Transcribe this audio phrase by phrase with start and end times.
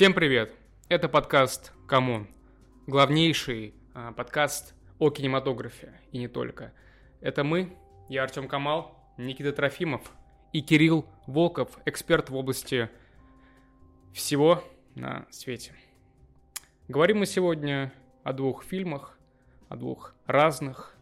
[0.00, 0.54] Всем привет!
[0.88, 2.26] Это подкаст «Камон».
[2.86, 6.72] Главнейший а, подкаст о кинематографе и не только.
[7.20, 7.76] Это мы,
[8.08, 10.10] я Артем Камал, Никита Трофимов
[10.54, 12.88] и Кирилл Волков, эксперт в области
[14.14, 15.74] всего на свете.
[16.88, 19.18] Говорим мы сегодня о двух фильмах,
[19.68, 20.96] о двух разных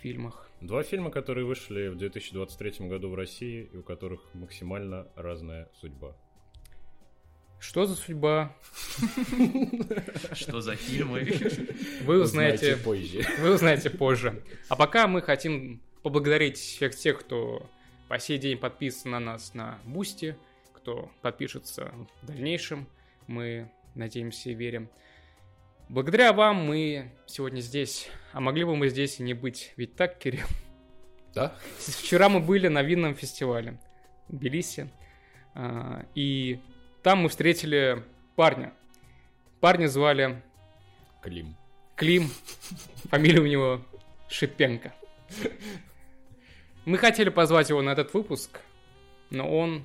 [0.00, 0.50] фильмах.
[0.62, 6.16] Два фильма, которые вышли в 2023 году в России и у которых максимально разная судьба.
[7.62, 8.52] Что за судьба?
[10.32, 11.32] Что за фильмы?
[12.02, 13.24] Вы узнаете позже.
[13.38, 14.42] Вы узнаете позже.
[14.68, 17.70] А пока мы хотим поблагодарить всех тех, кто
[18.08, 20.36] по сей день подписан на нас на Boosty,
[20.72, 22.88] кто подпишется в дальнейшем.
[23.28, 24.90] Мы надеемся и верим.
[25.88, 28.08] Благодаря вам мы сегодня здесь.
[28.32, 29.72] А могли бы мы здесь и не быть.
[29.76, 30.48] Ведь так, Кирилл?
[31.32, 31.56] Да?
[31.78, 33.78] Вчера мы были на винном фестивале
[34.26, 34.90] в Тбилиси.
[35.54, 36.60] А, И
[37.02, 38.02] там мы встретили
[38.36, 38.72] парня.
[39.60, 40.42] Парня звали
[41.22, 41.54] Клим.
[41.96, 42.30] Клим.
[43.10, 43.80] Фамилия у него
[44.28, 44.92] Шипенко.
[46.84, 48.60] Мы хотели позвать его на этот выпуск,
[49.30, 49.84] но он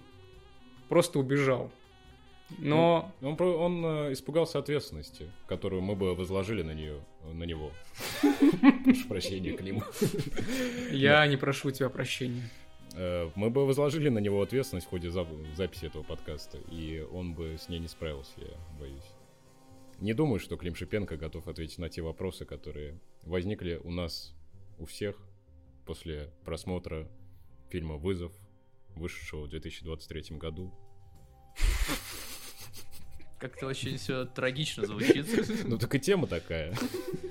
[0.89, 1.71] просто убежал.
[2.57, 7.01] Но Он, про- он, э, испугался ответственности, которую мы бы возложили на нее,
[7.33, 7.71] на него.
[8.85, 9.83] Прошу прощения, Клим.
[10.91, 12.49] я не прошу у тебя прощения.
[12.98, 17.34] Э, Мы бы возложили на него ответственность в ходе зап- записи этого подкаста, и он
[17.34, 19.03] бы с ней не справился, я боюсь.
[20.00, 24.34] Не думаю, что Клим Шипенко готов ответить на те вопросы, которые возникли у нас,
[24.80, 25.16] у всех,
[25.86, 27.08] после просмотра
[27.70, 28.31] фильма «Вызов»,
[28.95, 30.73] вышедшего в 2023 году.
[33.40, 35.28] Как-то очень все трагично звучит.
[35.66, 36.74] Ну так и тема такая,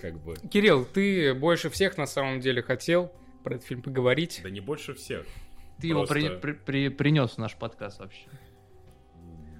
[0.00, 0.37] как бы.
[0.53, 3.12] Кирилл, ты больше всех на самом деле хотел
[3.43, 4.41] про этот фильм поговорить.
[4.44, 5.26] Да не больше всех.
[5.81, 8.26] Ты его при- при- при- принес в наш подкаст вообще.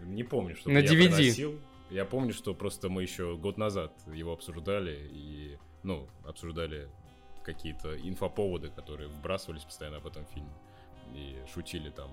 [0.05, 1.09] Не помню, что На я DVD.
[1.15, 1.61] приносил.
[1.91, 6.89] Я помню, что просто мы еще год назад его обсуждали и, ну, обсуждали
[7.45, 10.51] какие-то инфоповоды, которые вбрасывались постоянно в этом фильме.
[11.15, 12.11] И шутили там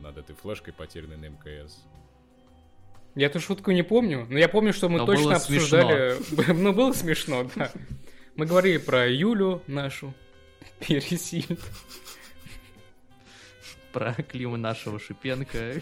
[0.00, 1.84] над этой флешкой, потерянной на МКС.
[3.14, 6.16] Я эту шутку не помню, но я помню, что мы Но точно было обсуждали.
[6.54, 7.70] Ну, было смешно, да.
[8.34, 10.12] Мы говорили про Юлю нашу,
[10.80, 11.58] Пересиль.
[13.96, 15.80] Про Клима нашего Шипенко.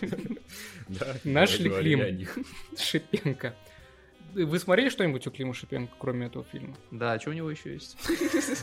[0.88, 2.46] Да, Наш ли говорили Клим?
[2.78, 3.56] Шипенко.
[4.34, 6.76] Вы смотрели что-нибудь у Клима Шипенко, кроме этого фильма?
[6.92, 7.96] Да, что у него еще есть?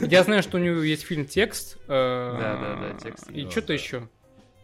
[0.00, 1.76] Я знаю, что у него есть фильм «Текст».
[1.86, 3.30] Да, да, да, «Текст».
[3.30, 4.08] И Ну, что-то еще.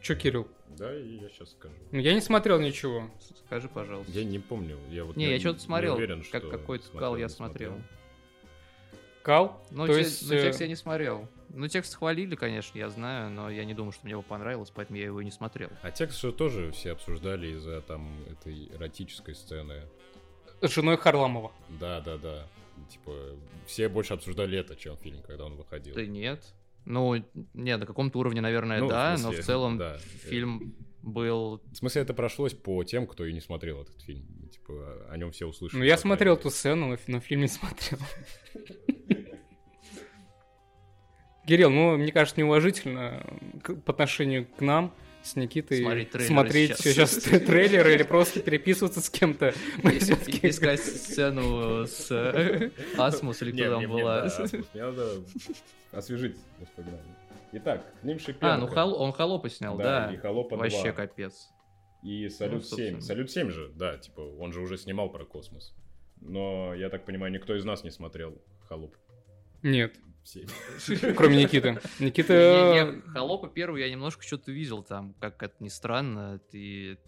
[0.00, 0.48] Че, Кирилл?
[0.78, 1.74] Да, и я сейчас скажу.
[1.92, 3.10] Ну, Я не смотрел ничего.
[3.46, 4.10] Скажи, пожалуйста.
[4.12, 4.78] Я не помню.
[4.88, 7.82] Я вот Не, я что-то смотрел, уверен, как какой-то смотрел, кал я смотрел.
[9.22, 9.66] Кал?
[9.70, 11.28] Ну, То те- есть, ну, э, текст я не смотрел.
[11.50, 14.98] Ну, текст хвалили, конечно, я знаю, но я не думаю, что мне его понравилось, поэтому
[14.98, 15.70] я его и не смотрел.
[15.82, 19.82] А текст же тоже все обсуждали из-за там этой эротической сцены.
[20.60, 21.52] С женой Харламова.
[21.80, 22.46] Да, да, да.
[22.90, 23.12] Типа,
[23.66, 25.94] все больше обсуждали это, чем фильм, когда он выходил.
[25.94, 26.42] Да нет.
[26.84, 27.22] Ну,
[27.54, 29.98] не, на каком-то уровне, наверное, Ну, в да, но смысле, в целом да.
[29.98, 31.60] фильм был...
[31.72, 34.48] В смысле, это прошлось по тем, кто и не смотрел этот фильм.
[34.50, 35.80] Типа, о нем все услышали.
[35.80, 37.98] Ну, я смотрел крайней ту сцену, но но фильм не смотрел.
[41.48, 43.24] Кирилл, ну, мне кажется, неуважительно
[43.62, 44.92] к- по отношению к нам
[45.22, 47.12] с Никитой Смотреть трейлеры смотреть сейчас.
[47.14, 49.52] сейчас трейлеры или просто переписываться с кем-то.
[49.82, 54.24] Мы Искать сцену с э, Асмус или кто там была.
[54.52, 55.08] мне- надо
[55.92, 57.16] освежить воспоминания.
[57.52, 58.54] Итак, Клим Шипенко.
[58.54, 60.12] А, ну Хол- он Холопа снял, Да, да.
[60.14, 60.58] и «Холопа 2».
[60.58, 61.48] Вообще капец.
[62.02, 62.68] И Салют Ну, 7.
[62.68, 63.00] собственно.
[63.00, 65.74] Салют 7 же, да, типа, он же уже снимал про космос.
[66.20, 68.36] Но, я так понимаю, никто из нас не смотрел
[68.68, 68.94] Холоп
[69.62, 69.94] Нет,
[70.28, 71.14] 7.
[71.16, 71.80] кроме Никиты.
[71.98, 72.34] Никита...
[72.34, 76.98] не, Холопа первый я немножко что-то видел там, как это ни странно, ты...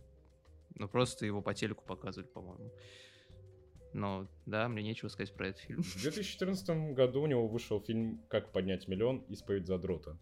[0.76, 2.72] Ну, просто его по телеку показывали, по-моему.
[3.92, 5.82] Но, да, мне нечего сказать про этот фильм.
[5.82, 9.18] В 2014 году у него вышел фильм «Как поднять миллион.
[9.28, 10.16] Исповедь задрота».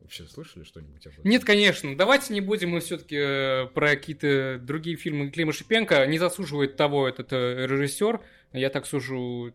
[0.00, 1.24] Вообще слышали что-нибудь об этом?
[1.24, 1.96] Нет, конечно.
[1.96, 6.06] Давайте не будем мы все-таки про какие-то другие фильмы Клима Шипенко.
[6.06, 8.20] Не заслуживает того этот э, режиссер.
[8.52, 9.52] Я так сужу,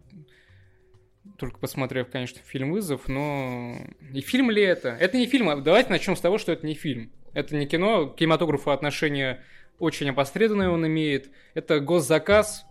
[1.37, 3.75] только посмотрев, конечно, фильм «Вызов», но...
[4.13, 4.89] И фильм ли это?
[4.89, 5.49] Это не фильм.
[5.49, 7.11] а Давайте начнем с того, что это не фильм.
[7.33, 8.07] Это не кино.
[8.07, 9.43] К кинематографу отношение
[9.77, 11.29] очень опосредованное он имеет.
[11.53, 12.65] Это госзаказ,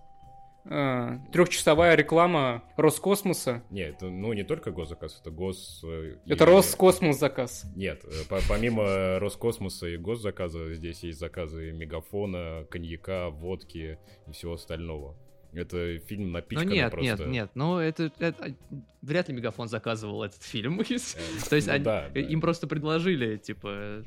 [0.65, 3.63] э, трехчасовая реклама Роскосмоса.
[3.71, 5.83] Нет, ну не только госзаказ, это гос...
[5.85, 7.65] э, и- Это Роскосмос заказ.
[7.77, 14.55] Нет, э, по- помимо Роскосмоса и госзаказа, здесь есть заказы мегафона, коньяка, водки и всего
[14.55, 15.17] остального.
[15.59, 17.09] Это фильм Ну напичканный нет, просто...
[17.11, 18.55] нет, нет, ну это, это-
[19.03, 20.81] вряд ли Мегафон заказывал этот фильм.
[20.89, 22.21] Э, То есть ну они- да, да.
[22.21, 24.05] им просто предложили, типа,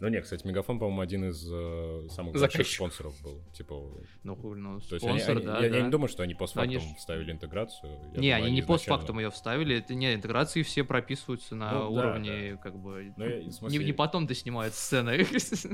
[0.00, 3.40] Ну нет, кстати, Мегафон, по-моему, один из э, самых больших спонсоров был.
[3.52, 3.74] Типа,
[4.22, 7.92] ну, ну, то есть они- спонсор, да, я, не думаю, что они постфактум вставили интеграцию.
[8.16, 12.76] Не, они не постфактум ее вставили, это не, интеграции все прописываются на Ну, уровне, как
[12.78, 15.26] бы, Ну, не потом ты снимают сцены.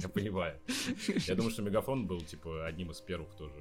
[0.03, 0.59] Я понимаю.
[1.27, 3.55] Я думаю, что Мегафон был, типа, одним из первых тоже.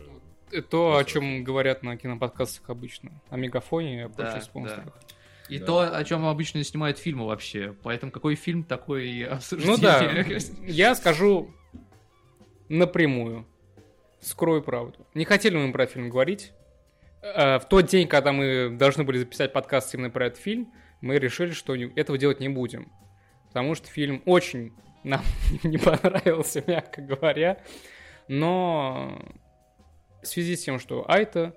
[0.52, 3.12] Это То, о чем говорят на киноподкастах обычно.
[3.30, 4.42] О мегафоне и о Да, прочих да.
[4.42, 4.94] спонсорах.
[5.50, 5.66] И Да.
[5.66, 7.74] то, о чем обычно снимают фильмы вообще.
[7.84, 10.02] Поэтому какой фильм, такой и Ну да,
[10.66, 11.52] я скажу
[12.70, 13.46] напрямую.
[14.20, 15.06] Скрою правду.
[15.14, 16.52] Не хотели мы про фильм говорить.
[17.22, 21.20] Э, В тот день, когда мы должны были записать подкаст именно про этот фильм, мы
[21.20, 22.92] решили, что этого делать не будем.
[23.48, 24.74] Потому что фильм очень
[25.04, 25.22] нам
[25.64, 27.60] не понравился, мягко говоря.
[28.28, 29.22] Но
[30.22, 31.56] в связи с тем, что Айта,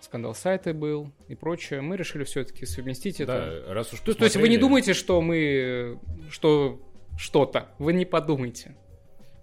[0.00, 3.62] скандал с Айтой был и прочее, мы решили все-таки совместить это.
[3.66, 5.98] Да, раз уж То, то есть вы не думаете, что мы
[6.30, 6.80] что
[7.16, 7.68] что-то.
[7.78, 8.76] Вы не подумайте.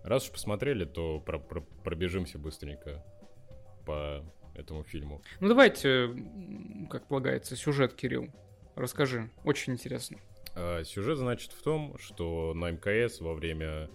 [0.04, 3.04] Раз уж посмотрели, то про- про- пробежимся быстренько
[3.86, 4.24] по
[4.56, 5.22] этому фильму.
[5.40, 6.10] Ну давайте,
[6.90, 8.30] как полагается, сюжет, Кирилл.
[8.76, 9.30] Расскажи.
[9.44, 10.18] Очень интересно.
[10.56, 13.90] А, Сюжет, значит, в том, что на МКС во время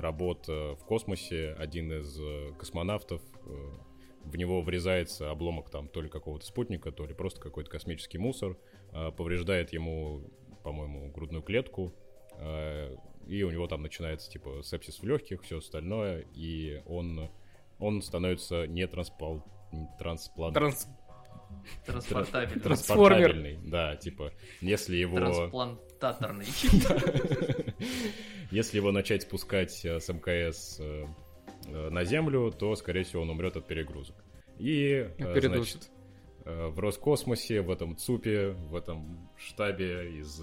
[0.00, 3.70] работ э, в космосе один из э, космонавтов, э,
[4.24, 8.56] в него врезается обломок там то ли какого-то спутника, то ли просто какой-то космический мусор,
[8.92, 10.22] э, повреждает ему,
[10.62, 11.92] по-моему, грудную клетку,
[12.38, 17.30] э, и у него там начинается, типа, сепсис в легких, все остальное, и он,
[17.78, 19.42] он становится не транспал...
[19.98, 20.88] трансплан- Транс-
[21.86, 22.62] Трансплантабельный.
[22.62, 25.16] транспортабельный, да, типа, если его...
[25.16, 26.46] Трансплантаторный.
[28.50, 31.06] Если его начать спускать с МКС э,
[31.66, 34.14] на землю, то, скорее всего, он умрет от перегрузок.
[34.58, 35.90] И, э, значит,
[36.44, 40.40] э, в Роскосмосе, в этом ЦУПе, в этом штабе из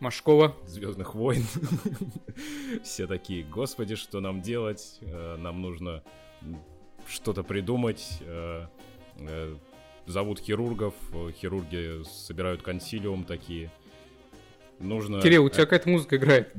[0.00, 0.56] Машкова.
[0.66, 1.44] Звездных войн.
[2.82, 4.98] Все такие, господи, что нам делать?
[5.02, 6.02] Нам нужно
[7.06, 8.20] что-то придумать.
[10.06, 13.70] Э, э, Зовут хирургов, э, хирурги собирают консилиум такие.
[14.78, 15.20] Нужно...
[15.20, 16.52] Кирилл, у тебя какая-то музыка играет.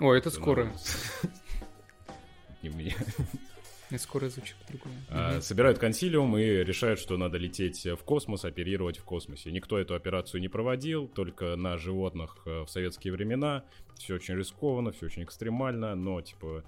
[0.00, 0.72] Ой, это скоро.
[2.62, 2.94] Не меня.
[3.90, 4.94] Не скоро звучит по-другому.
[5.10, 9.52] А, Собирают консилиум и решают, что надо лететь в космос, оперировать в космосе.
[9.52, 13.64] Никто эту операцию не проводил, только на животных э, в советские времена.
[13.96, 16.64] Все очень рискованно, все очень экстремально, но типа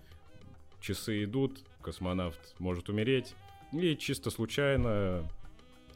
[0.80, 3.34] часы идут, космонавт может умереть.
[3.72, 5.28] И чисто случайно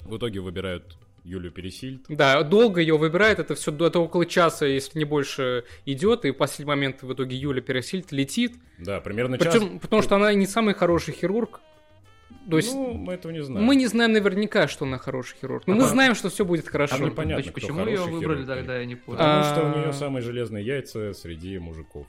[0.05, 2.05] в итоге выбирают Юлию Пересильд.
[2.09, 6.35] Да, долго ее выбирает, это все это около часа, если не больше, идет, и в
[6.35, 8.55] последний момент в итоге Юля Пересильд летит.
[8.79, 9.53] Да, примерно час.
[9.55, 11.61] Причем, потому что она не самый хороший хирург.
[12.49, 13.67] То есть Ну, мы этого не знаем.
[13.67, 15.67] мы не знаем наверняка, что она хороший хирург.
[15.67, 16.97] Но А мы знаем, что все будет хорошо.
[16.97, 19.19] А непонятно, кто Почему ее выбрали хирург, тогда, я не понял.
[19.19, 19.79] Потому что у А.
[19.83, 22.07] нее самые железные яйца среди мужиков.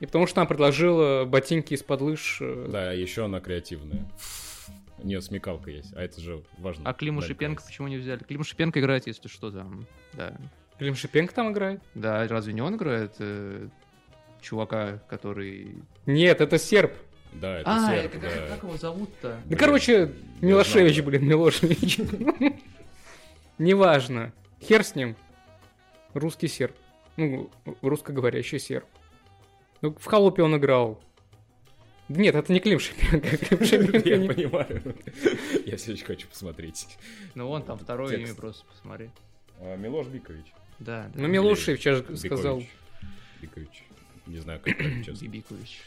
[0.00, 2.38] И потому что она предложила ботинки из-под лыж.
[2.40, 4.04] э, Да, еще она креативная.
[5.02, 6.88] У нее смекалка есть, а это же важно.
[6.88, 7.68] А Климу Шипенко кажется.
[7.68, 8.22] почему не взяли?
[8.24, 9.86] Клим Шипенко играет, если что, там.
[10.14, 10.36] Да.
[10.78, 11.80] Клим Шипенко там играет?
[11.94, 13.68] Да, разве не он играет э,
[14.40, 15.76] чувака, который...
[16.06, 16.92] Нет, это серб.
[17.32, 18.46] Да, это А, серб, как, да.
[18.48, 19.28] как его зовут-то?
[19.28, 21.10] Да, Блин, короче, Милошевич, знал, да.
[21.18, 21.98] блин, Милошевич.
[23.58, 24.32] Неважно.
[24.62, 25.16] Хер с ним.
[26.14, 26.74] Русский серб.
[27.16, 27.50] Ну,
[27.82, 28.86] русскоговорящий серб.
[29.80, 31.00] Ну, в холопе он играл.
[32.08, 33.36] Нет, это не Клим Шипенко.
[33.36, 34.94] Клим Шипенко Я не- понимаю.
[35.66, 36.86] Я все хочу посмотреть.
[37.34, 38.26] Ну, вон там второе Текст.
[38.32, 39.10] имя просто посмотри.
[39.60, 40.46] А, Милош Бикович.
[40.78, 41.20] Да, да.
[41.20, 42.58] Ну, Милошевич, я же сказал.
[42.58, 42.70] Бикович.
[43.42, 43.82] Бикович.
[44.26, 45.24] Не знаю, как правильно, честно.
[45.24, 45.80] Бибикович.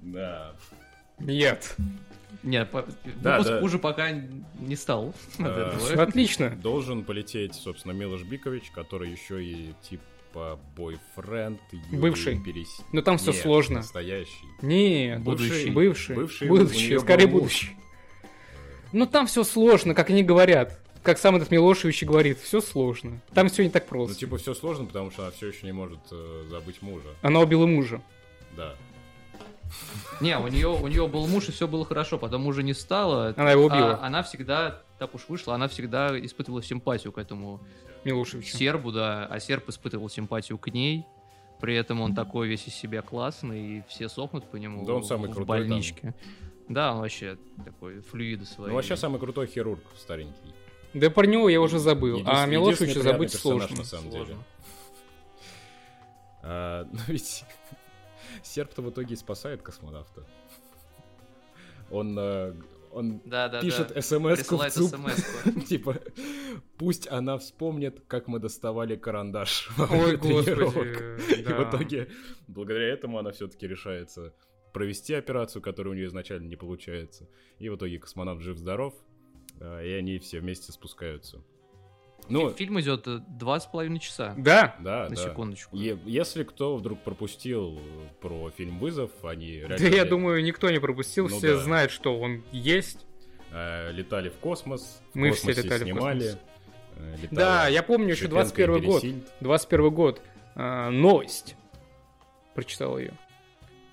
[0.00, 0.54] Да.
[1.18, 1.76] Нет.
[2.44, 2.86] Нет, по-
[3.20, 3.60] Да, выпуск да.
[3.60, 5.14] хуже пока не стал.
[5.40, 6.50] А, отлично.
[6.50, 10.02] Должен полететь, собственно, Милош Бикович, который еще и типа
[10.76, 11.60] бойфренд.
[11.72, 12.34] Юлии Бывший.
[12.38, 13.76] Перес- Но там все Нет, сложно.
[13.76, 14.46] Настоящий.
[14.62, 15.70] Нет, Будущий.
[15.70, 16.16] Бывший.
[16.16, 17.76] Бывший, неё скорее будущий.
[18.92, 20.80] Ну там все сложно, как они говорят.
[21.02, 23.20] Как сам этот Милошевич и говорит, все сложно.
[23.32, 24.16] Там все не так Ну, просто.
[24.16, 27.08] типа, все сложно, потому что она все еще не может э, забыть мужа.
[27.22, 28.02] Она убила мужа.
[28.56, 28.74] Да.
[30.20, 33.32] Не, у нее, у нее был муж, и все было хорошо, потом мужа не стало.
[33.36, 33.94] Она его убила.
[34.02, 37.60] А она всегда, так уж вышла, она всегда испытывала симпатию к этому
[38.04, 38.56] Милошевича.
[38.56, 41.06] сербу, да, а серб испытывал симпатию к ней.
[41.60, 45.04] При этом он такой весь из себя классный, и все сохнут по нему Да он
[45.04, 45.68] самый в крутой там.
[45.68, 46.14] больничке.
[46.68, 48.68] Да, он вообще такой флюиды свои.
[48.68, 50.54] Ну, вообще самый крутой хирург старенький.
[50.94, 52.22] Да про него я уже забыл.
[52.26, 53.76] А Милошевича забыть сложно.
[53.76, 54.24] на самом деле.
[54.26, 54.44] Сложно.
[56.40, 57.44] А, но ведь
[58.42, 60.24] Серп-то в итоге спасает космонавта.
[61.90, 62.54] Он, э,
[62.98, 64.02] он Да, да, пишет да.
[64.02, 65.60] смс Присылает смс-ку.
[65.66, 65.96] Типа,
[66.76, 71.16] пусть она вспомнит, как мы доставали карандаш во Ой, время тренировок.
[71.16, 71.40] господи.
[71.40, 72.08] И в итоге,
[72.46, 74.34] благодаря этому она все-таки решается
[74.72, 77.28] провести операцию, которая у нее изначально не получается.
[77.58, 78.94] И в итоге космонавт жив-здоров,
[79.60, 81.42] а, и они все вместе спускаются.
[82.28, 84.34] Ну, Фильм идет э, два с половиной часа.
[84.36, 85.16] Да, да, На да.
[85.16, 85.76] секундочку.
[85.76, 87.80] Е- Если кто вдруг пропустил
[88.20, 91.62] про фильм «Вызов», они реально да я думаю, никто не пропустил, Ну все да.
[91.62, 93.06] знают, что он есть.
[93.50, 96.18] э, летали в космос, в Мы все летали в снимали.
[96.20, 96.38] космос.
[96.96, 99.02] э, летала Да, я помню еще Шипенко и 21 год.
[99.02, 99.28] Пересильд.
[99.40, 100.22] 21 год.
[100.54, 101.56] Новость.
[102.54, 103.12] Прочитал ее.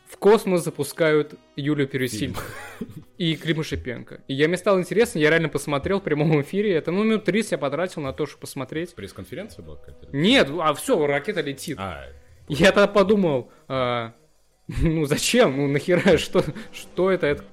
[0.07, 2.35] В космос запускают Юлю Пересиль
[3.17, 4.21] и Клима Шипенко.
[4.27, 6.75] И я, мне стало интересно, я реально посмотрел в прямом эфире.
[6.75, 8.93] Это, ну, минут 30 я потратил на то, чтобы посмотреть.
[8.93, 10.15] Пресс-конференция была какая-то?
[10.15, 11.77] Нет, а все, ракета летит.
[11.79, 12.05] А,
[12.47, 14.13] Я тогда подумал, а,
[14.67, 17.43] ну зачем, ну нахера, что, что это, это,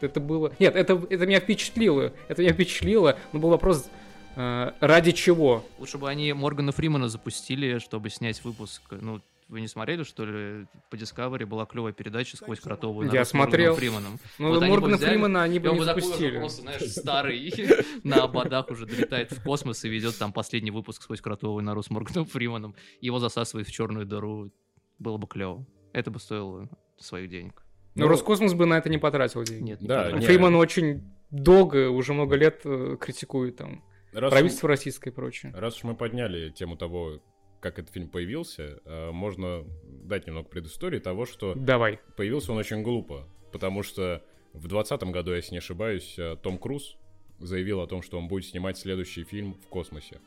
[0.00, 0.52] это было...
[0.58, 3.90] Нет, это, это меня впечатлило, это меня впечатлило, но был вопрос,
[4.36, 5.64] а, ради чего?
[5.78, 8.82] Лучше бы они Моргана Фримана запустили, чтобы снять выпуск.
[8.90, 10.66] Ну, вы не смотрели, что ли?
[10.90, 13.74] По Discovery была клевая передача «Сквозь кротовую нору» Я смотрел.
[13.76, 14.18] Фриманом.
[14.38, 16.38] Ну, Вот Моргана взяли, Фримана они бы не запустили.
[16.38, 17.52] просто, знаешь, старый,
[18.04, 21.90] на ободах уже долетает в космос и ведет там последний выпуск «Сквозь кротовую нору» с
[21.90, 22.74] Морганом Фриманом.
[23.00, 24.50] Его засасывает в черную дыру.
[24.98, 25.66] Было бы клево.
[25.92, 27.62] Это бы стоило своих денег.
[27.94, 29.62] Но Роскосмос бы на это не потратил деньги.
[29.70, 30.26] Нет, не Да, потратил.
[30.26, 35.52] Фриман очень долго, уже много лет э, критикует там раз, правительство российское и прочее.
[35.54, 37.20] раз уж мы подняли тему того,
[37.64, 41.98] как этот фильм появился, э, можно дать немного предыстории того, что Давай.
[42.14, 46.98] появился он очень глупо, потому что в 2020 году, если не ошибаюсь, э, Том Круз
[47.38, 50.20] заявил о том, что он будет снимать следующий фильм в космосе.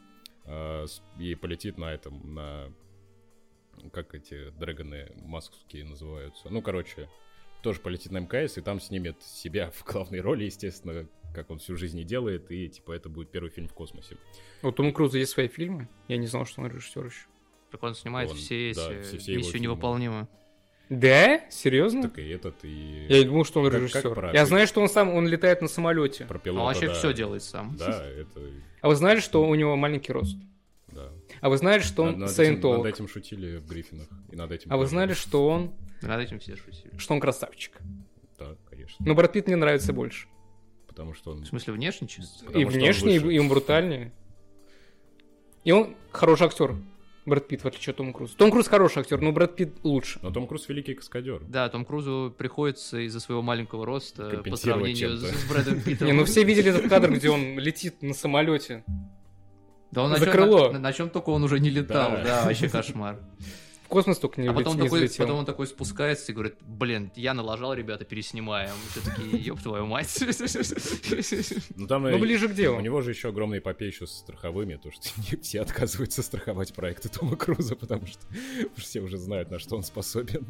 [0.45, 0.87] Э,
[1.19, 2.73] И полетит на этом, на...
[3.93, 6.49] Как эти драгоны масковские называются?
[6.49, 7.07] Ну, короче,
[7.61, 11.75] тоже полетит на МКС, и там снимет себя в главной роли, естественно, как он всю
[11.75, 14.17] жизнь и делает, и, типа, это будет первый фильм в космосе.
[14.63, 15.87] У Тома Круза есть свои фильмы.
[16.07, 17.25] Я не знал, что он режиссер еще.
[17.71, 20.27] Так он снимает Он- все да, эти все- все его миссию невыполнима.
[20.89, 21.41] Да?
[21.49, 22.03] Серьезно?
[22.03, 23.05] Так и этот, и...
[23.09, 24.13] Я не думал, что он Как- как режиссер.
[24.15, 26.25] про- Я знаю, что он сам, он летает на самолете.
[26.25, 26.93] Про Он пилота, вообще да.
[26.93, 27.75] все делает сам.
[27.77, 28.41] Да, это...
[28.81, 30.37] А вы знали, что у него маленький рост?
[30.87, 31.11] Да.
[31.41, 32.85] А вы знали, что он Над- над этим- саентолог?
[32.85, 34.07] Над этим шутили в Гриффинах.
[34.31, 36.97] И над этим А вы знали, что он, Над этим все шутили.
[36.97, 37.73] что он красавчик?
[38.39, 38.95] Да, конечно.
[39.05, 40.27] Но Брэд Питт мне нравится больше.
[40.97, 41.43] Потому что он...
[41.43, 42.43] В смысле, внешне чисто?
[42.45, 44.11] Потому и внешне, и, и он брутальнее.
[45.63, 46.75] И он хороший актер.
[47.27, 48.35] Брэд Питт, в отличие от Тома Круза.
[48.35, 50.17] Том Круз хороший актер, но Брэд Питт лучше.
[50.23, 51.43] Но Том Круз великий каскадер.
[51.47, 56.07] Да, Том Крузу приходится из-за своего маленького роста по сравнению с, с Брэдом Питтом.
[56.07, 58.83] Не, ну все видели этот кадр, где он летит на самолете.
[59.91, 60.71] Да он на крыло.
[60.71, 62.23] На, на чем только он уже не летал, Да.
[62.23, 63.19] да, вообще кошмар.
[63.87, 65.25] В космос только не, А потом не такой, взлетел.
[65.25, 68.71] потом он такой спускается и говорит, блин, я налажал, ребята, переснимаем.
[68.91, 70.13] Все такие, ёб твою мать.
[71.75, 72.77] Ну, там Ну, ближе к делу.
[72.77, 75.07] У него же еще огромный эпопей еще с страховыми, то что
[75.41, 78.19] все отказываются страховать проекты Тома Круза, потому что
[78.75, 80.45] все уже знают, на что он способен.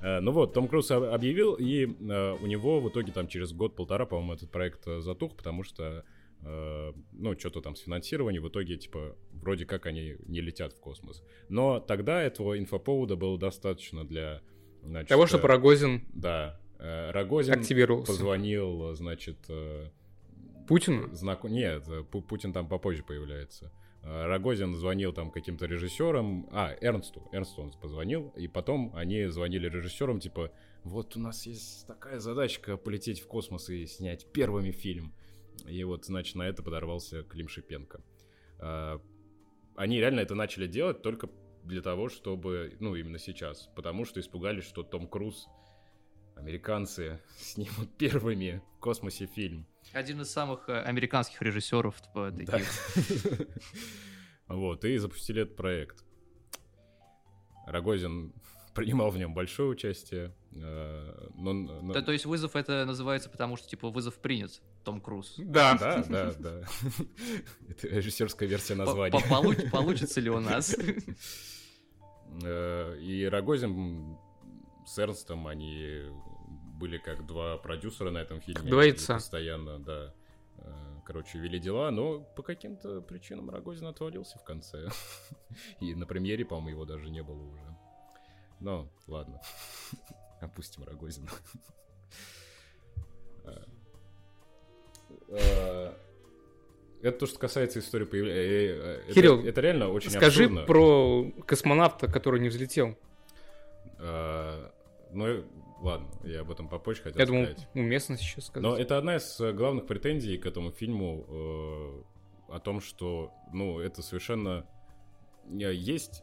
[0.00, 3.52] Э, Ну вот, Том Круз об- объявил, и э, у него в итоге там через
[3.52, 6.04] год-полтора, по-моему, этот проект э, затух, потому что,
[6.42, 11.22] ну, что-то там с финансированием, в итоге, типа, вроде как они не летят в космос.
[11.48, 14.42] Но тогда этого инфоповода было достаточно для...
[14.82, 18.12] значит, Того, что э, Рогозин Да, э, Рогозин активировался.
[18.12, 19.90] позвонил, значит, э,
[20.68, 21.14] Путину?
[21.14, 21.48] Знаку...
[21.48, 23.72] Нет, Пу- Путин там попозже появляется.
[24.02, 26.48] Рогозин звонил там каким-то режиссерам.
[26.52, 27.28] А, Эрнсту.
[27.32, 28.32] Эрнсту он позвонил.
[28.34, 30.50] И потом они звонили режиссерам, типа,
[30.84, 35.12] вот у нас есть такая задачка полететь в космос и снять первыми фильм.
[35.66, 38.00] И вот, значит, на это подорвался Клим Шипенко.
[39.80, 41.30] Они реально это начали делать только
[41.64, 45.48] для того, чтобы, ну, именно сейчас, потому что испугались, что Том Круз,
[46.36, 49.66] американцы, снимут первыми в космосе фильм.
[49.94, 52.58] Один из самых э, американских режиссеров типа, Да.
[52.58, 53.48] таких.
[54.48, 56.04] Вот, и запустили этот проект.
[57.66, 58.34] Рогозин
[58.74, 60.34] принимал в нем большое участие.
[60.52, 65.00] э, но- но- Да, то есть вызов это называется, потому что типа вызов принят, Том
[65.00, 65.34] Круз.
[65.38, 65.76] Да.
[65.78, 66.62] Да, да, да.
[67.68, 69.12] Это режиссерская версия названия.
[69.12, 70.74] по- получ- Получится ли у нас?
[72.42, 74.16] Э, И Рогозин
[74.86, 76.02] с Эрнстом, они
[76.78, 78.70] были как два продюсера на этом фильме.
[78.70, 79.14] яйца.
[79.14, 80.14] Постоянно, да.
[80.58, 80.72] э,
[81.04, 84.88] Короче, вели дела, но по каким-то причинам Рогозин отвалился в конце.
[85.80, 87.76] И на премьере, по-моему, его даже не было уже.
[88.60, 89.40] Но, ладно.
[90.40, 91.28] Опустим Рогозина.
[93.44, 93.56] Э,
[95.28, 95.92] э,
[97.02, 99.02] Это то, что касается истории появления.
[99.14, 100.66] Кирилл, это реально очень Скажи абсурдно.
[100.66, 102.96] про космонавта, который не взлетел.
[103.98, 104.68] Э,
[105.12, 105.42] Ну, э,
[105.80, 107.68] ладно, я об этом попозже хотел Я думал, сказать.
[107.74, 108.62] уместно сейчас сказать.
[108.62, 113.80] Но это одна из э, главных претензий к этому фильму э, о том, что, ну,
[113.80, 114.79] это совершенно э,
[115.58, 116.22] есть...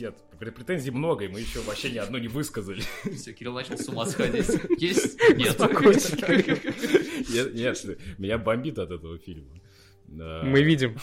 [0.00, 2.82] Нет, пр- претензий много, и мы еще вообще ни одну не высказали.
[3.14, 4.48] Все, Кирилл начал с ума сходить.
[4.78, 5.18] Есть?
[5.36, 5.56] Нет.
[7.30, 9.54] Нет, нет, меня бомбит от этого фильма.
[10.08, 10.96] Э, Мы видим.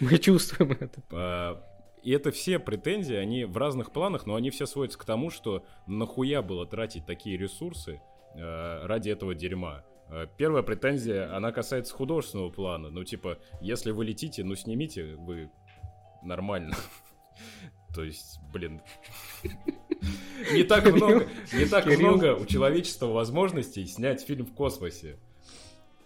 [0.00, 1.02] Мы чувствуем это.
[1.12, 1.62] А,
[2.02, 5.64] И это все претензии, они в разных планах, но они все сводятся к тому, что
[5.86, 8.00] нахуя было тратить такие ресурсы
[8.34, 9.84] э, ради этого дерьма.
[10.08, 12.90] Э, Первая претензия, она касается художественного плана.
[12.90, 15.50] Ну, типа, если вы летите, ну, снимите вы
[16.22, 16.76] нормально.
[17.94, 18.82] То есть, блин,
[20.52, 25.18] не так много, не так много у человечества возможностей снять фильм в космосе.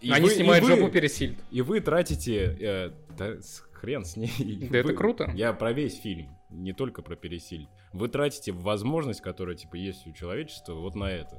[0.01, 1.39] И Они вы- и снимают вы- жопу пересильд.
[1.51, 2.57] и вы тратите...
[2.61, 3.37] э, да
[3.81, 4.31] хрен с ней.
[4.71, 5.31] Да это круто.
[5.35, 7.67] Я про весь фильм, не только про Пересиль.
[7.93, 11.37] Вы тратите возможность, которая, типа, есть у человечества, вот на это.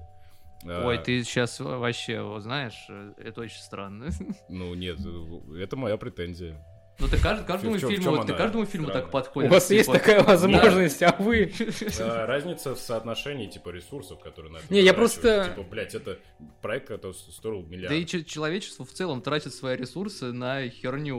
[0.66, 4.10] А, Ой, ты сейчас вообще, вот знаешь, э, это очень странно.
[4.50, 6.64] Ну, нет, э, это моя претензия.
[7.02, 9.50] Ну ты кажд- каждому В фильму, вот ты каждому фильму так странная?
[9.50, 11.52] У вас есть типа, такая возможность, а вы...
[12.00, 16.20] А, Разница в соотношении, типа, ресурсов, которые на это Не, я просто- Типа, блядь, это
[16.62, 17.90] проект, который стоил миллиард.
[17.90, 21.18] Да и че- человечество в целом тратит свои ресурсы на херню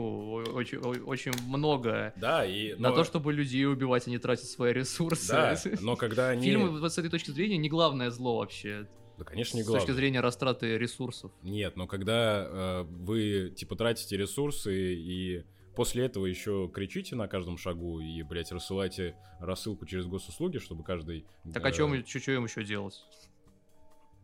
[0.53, 2.13] очень, очень много.
[2.15, 2.75] Да, и...
[2.75, 5.33] На но- то, чтобы людей убивать, они тратят свои ресурсы.
[5.33, 6.45] Да, но когда они...
[6.45, 8.87] Фильмы вот с этой точки зрения не главное зло вообще.
[9.17, 9.95] Да, конечно, не с точки главное.
[9.95, 11.31] зрения растраты ресурсов.
[11.43, 15.43] Нет, но когда э, вы, типа, тратите ресурсы и
[15.75, 21.25] после этого еще кричите на каждом шагу и, блядь, рассылаете рассылку через госуслуги, чтобы каждый...
[21.53, 23.03] Так о э, чем что им еще делать?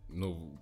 [0.09, 0.59] Ну,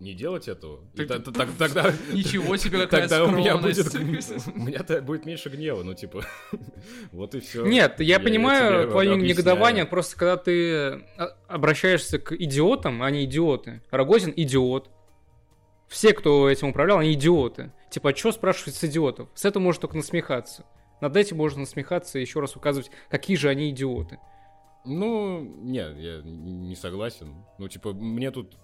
[0.00, 0.80] не делать этого.
[0.94, 1.92] И Так- та- та- так- Тогда...
[2.12, 4.46] Ничего себе, какая Тогда у меня будет, скромность.
[4.54, 6.24] у меня то будет меньше гнева, ну типа,
[7.12, 7.66] вот и все.
[7.66, 9.36] Нет, я, тебе понимаю твое объясняю.
[9.36, 13.82] негодование, просто когда ты а, обращаешься к идиотам, они идиоты.
[13.90, 14.90] Рогозин идиот.
[15.88, 17.72] Все, кто этим управлял, они идиоты.
[17.90, 19.28] Типа, а что спрашивать с идиотов?
[19.34, 20.64] С этого можно только насмехаться.
[21.00, 24.18] Над этим можно насмехаться и еще раз указывать, какие же они идиоты.
[24.84, 27.44] Ну, нет, я не согласен.
[27.58, 28.56] Ну, типа, мне тут...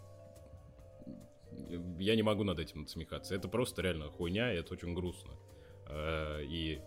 [1.98, 3.34] Я не могу над этим насмехаться.
[3.34, 5.32] Это просто реально хуйня, и это очень грустно.
[5.88, 6.80] Э, И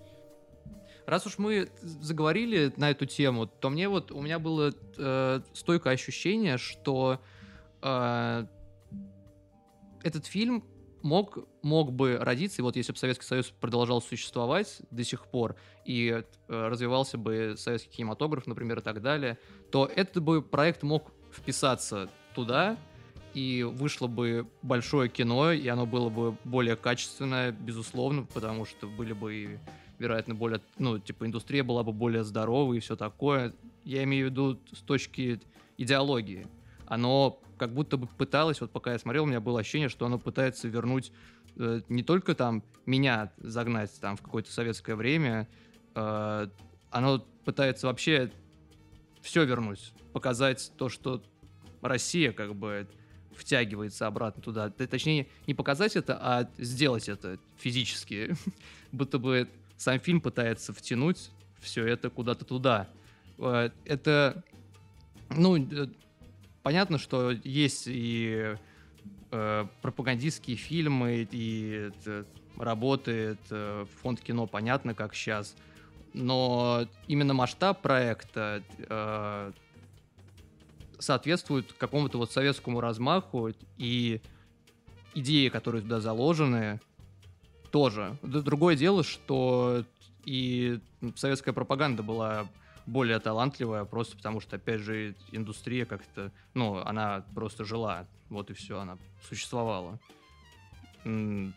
[1.05, 5.93] Раз уж мы заговорили на эту тему, то мне вот у меня было э, стойкое
[5.95, 7.19] ощущение, что
[7.81, 8.45] э,
[10.03, 10.63] этот фильм
[11.01, 15.55] мог, мог бы родиться, и вот если бы Советский Союз продолжал существовать до сих пор,
[15.85, 19.37] и э, развивался бы советский кинематограф, например, и так далее,
[19.71, 22.77] то этот бы проект мог вписаться туда,
[23.33, 29.13] и вышло бы большое кино, и оно было бы более качественное, безусловно, потому что были
[29.13, 29.59] бы
[29.99, 33.53] вероятно, более, ну, типа, индустрия была бы более здоровой и все такое.
[33.83, 35.41] Я имею в виду с точки
[35.77, 36.47] идеологии.
[36.87, 40.17] Оно как будто бы пыталось, вот пока я смотрел, у меня было ощущение, что оно
[40.17, 41.11] пытается вернуть
[41.57, 45.47] э, не только там меня загнать там в какое-то советское время,
[45.93, 46.47] э,
[46.89, 48.31] оно пытается вообще
[49.21, 51.21] все вернуть, показать то, что
[51.81, 52.87] Россия как бы
[53.35, 54.69] втягивается обратно туда.
[54.69, 58.35] Точнее, не показать это, а сделать это физически.
[58.91, 62.89] Будто бы сам фильм пытается втянуть все это куда-то туда.
[63.37, 64.43] Э, Это,
[65.29, 65.87] ну, э,
[66.69, 68.55] понятно, что есть и
[69.31, 72.27] э, пропагандистские фильмы, и это
[72.59, 75.55] работает э, фонд кино, понятно, как сейчас.
[76.13, 79.51] Но именно масштаб проекта э,
[80.99, 84.21] соответствует какому-то вот советскому размаху и
[85.15, 86.79] идеи, которые туда заложены,
[87.71, 88.15] тоже.
[88.21, 89.85] Другое дело, что
[90.23, 90.79] и
[91.15, 92.47] советская пропаганда была
[92.89, 98.53] более талантливая, просто потому что, опять же, индустрия как-то, ну, она просто жила, вот и
[98.53, 98.97] все, она
[99.27, 99.99] существовала.
[101.03, 101.53] Ну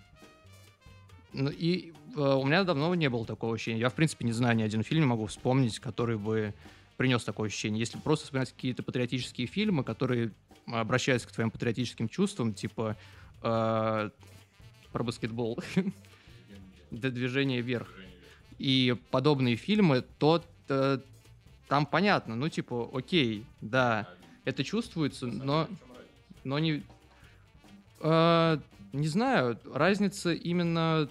[1.50, 3.80] и э, у меня давно не было такого ощущения.
[3.80, 6.52] Я, в принципе, не знаю ни один фильм, могу вспомнить, который бы
[6.98, 7.80] принес такое ощущение.
[7.80, 10.32] Если просто вспоминать какие-то патриотические фильмы, которые
[10.66, 12.96] обращаются к твоим патриотическим чувствам, типа
[13.42, 14.10] э,
[14.92, 15.58] про баскетбол,
[16.90, 17.88] «Д- движение вверх
[18.58, 20.98] и подобные фильмы, то э,
[21.72, 24.06] там понятно, ну типа, окей, да,
[24.44, 25.68] это чувствуется, но,
[26.44, 26.82] но не,
[28.00, 28.58] э,
[28.92, 31.08] не знаю, разница именно,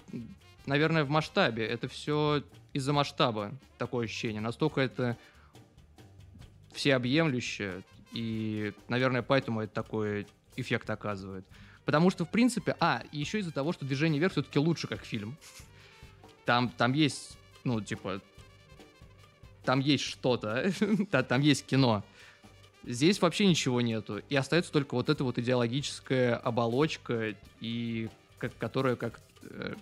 [0.66, 1.66] наверное, в масштабе.
[1.66, 4.40] Это все из-за масштаба такое ощущение.
[4.40, 5.16] Настолько это
[6.72, 11.44] всеобъемлющее, и, наверное, поэтому это такой эффект оказывает.
[11.84, 15.36] Потому что, в принципе, а, еще из-за того, что «Движение вверх» все-таки лучше как фильм.
[16.44, 18.20] Там, там есть, ну, типа,
[19.64, 20.72] там есть что-то,
[21.10, 22.02] та- там есть кино.
[22.84, 24.22] Здесь вообще ничего нету.
[24.28, 29.74] И остается только вот эта вот идеологическая оболочка, и как, которая как э,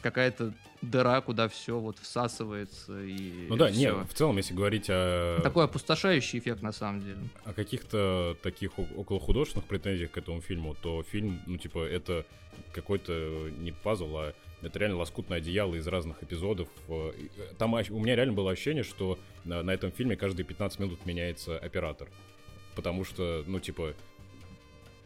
[0.00, 3.78] какая-то дыра, куда все вот всасывается и Ну да, всё.
[3.98, 7.18] нет, в целом, если говорить о, Такой опустошающий эффект на самом деле.
[7.44, 12.26] о каких-то таких о- околохудожественных претензиях к этому фильму, то фильм, ну, типа, это
[12.72, 16.68] какой-то не пазл, а это реально лоскутное одеяло из разных эпизодов.
[16.88, 21.04] Э, э, Там у меня реально было ощущение, что на, этом фильме каждые 15 минут
[21.04, 22.08] меняется оператор.
[22.74, 23.94] Потому что, ну, типа,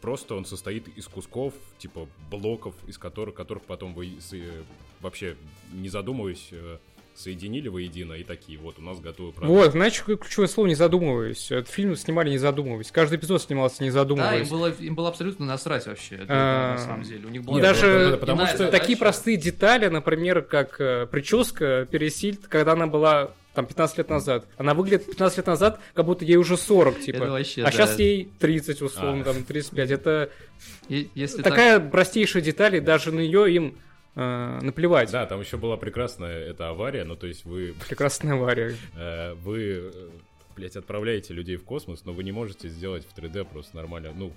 [0.01, 4.63] просто он состоит из кусков, типа, блоков, из которых, которых потом вы э,
[5.01, 5.35] вообще,
[5.73, 6.77] не задумываясь, э,
[7.17, 9.49] соединили воедино и такие, вот, у нас готовый продукт.
[9.59, 11.51] Вот, знаешь, какое ключевое слово не задумываясь.
[11.51, 12.91] Этот фильм снимали не задумываясь.
[12.91, 14.49] Каждый эпизод снимался не Да, им задумываясь.
[14.49, 16.15] было, им было абсолютно насрать вообще.
[16.15, 17.25] это, А, на самом деле.
[17.25, 18.77] У них Нет, даже да, да, да, потому что задача.
[18.79, 24.45] Такие простые детали, например, как э, прическа Пересильд, когда она была там 15 лет назад.
[24.57, 27.25] Она выглядит 15 лет назад, как будто ей уже 40, типа.
[27.25, 27.71] Вообще, а да.
[27.71, 29.33] сейчас ей 30, условно, А.
[29.33, 29.89] там 35.
[29.89, 30.29] Это
[30.89, 33.77] И- Если так- такая простейшая деталь, и даже на нее им
[34.17, 35.11] э, наплевать.
[35.11, 38.75] Да, там еще была прекрасная эта авария, ну, то есть вы Прекрасная авария.
[38.95, 40.09] Э, вы, э,
[40.55, 44.11] блядь, отправляете людей в космос, но вы не можете сделать в 3D просто нормально.
[44.15, 44.31] Ну,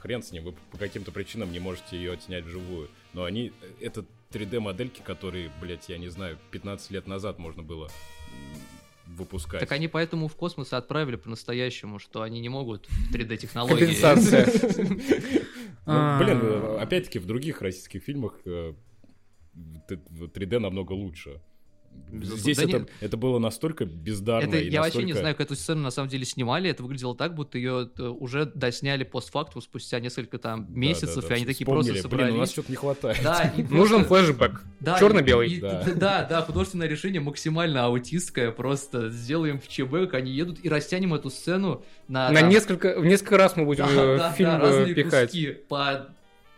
[0.00, 2.88] хрен с ним, вы по каким-то причинам не можете ее отснять вживую.
[3.14, 7.90] Но они, э, это 3D-модельки, которые, блядь, я не знаю, 15 лет назад можно было
[9.06, 9.60] выпускать.
[9.60, 13.86] Так они поэтому в космос и отправили по-настоящему, что они не могут 3D-технологии.
[13.86, 14.46] Компенсация.
[15.84, 16.78] Ну, блин, А.
[16.80, 18.34] опять-таки в других российских фильмах
[19.56, 21.40] 3D намного лучше.
[22.10, 22.40] Безусловно.
[22.42, 22.88] Здесь Да это, нет.
[23.02, 25.90] это было настолько бездарно Это, и я вообще не настолько- знаю, как эту сцену на
[25.90, 26.70] самом деле снимали.
[26.70, 31.28] Это выглядело так, будто ее э, уже досняли постфактум спустя несколько там Да, месяцев, да,
[31.28, 32.34] да, и они такие вспомнили, просто Блин, собрались.
[32.34, 33.20] у нас что-то не хватает.
[33.22, 34.62] Да, и Нужен просто- флешбэк.
[34.80, 35.48] Да, Черно-белый.
[35.50, 35.84] и- и- Да.
[35.96, 36.24] Да.
[36.24, 38.52] да, художественное решение максимально аутистское.
[38.52, 42.98] Просто сделаем в ЧБ, как они едут, и растянем эту сцену на, На там, несколько,
[42.98, 45.28] в несколько раз мы будем да, э, да, фильм да, э, разные пихать.
[45.30, 45.50] куски.
[45.68, 46.08] По,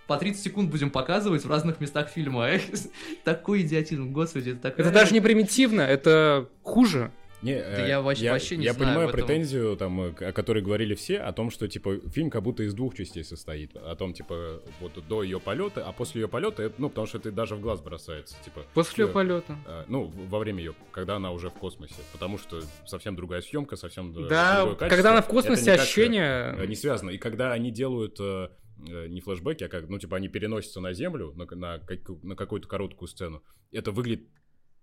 [0.06, 2.48] по 30 секунд будем показывать в разных местах фильма.
[3.24, 4.50] Такой идиотизм, господи.
[4.50, 7.10] Это, такая- Это даже не примитивно, это хуже.
[7.42, 10.62] Не, Да э, я вообще- вообще не Я знаю понимаю претензию, там, э, о которой
[10.62, 13.76] говорили все, о том, что, типа, фильм как будто из двух частей состоит.
[13.76, 17.18] О том, типа, вот до ее полета, а после ее полета, это, ну, потому что
[17.18, 18.62] это даже в глаз бросается, типа.
[18.72, 19.56] После э, полета.
[19.66, 21.96] э, ну, во время ее, когда она уже в космосе.
[22.12, 24.96] Потому что совсем другая съемка, совсем э, Да, другое качество.
[24.96, 26.66] когда она в космосе, э, ощущение...
[26.66, 27.10] не связано.
[27.10, 28.18] И когда они делают
[28.76, 31.80] не флешбеки, а как, ну, типа, они переносятся на Землю, на, на,
[32.22, 34.28] на какую-то короткую сцену, это выглядит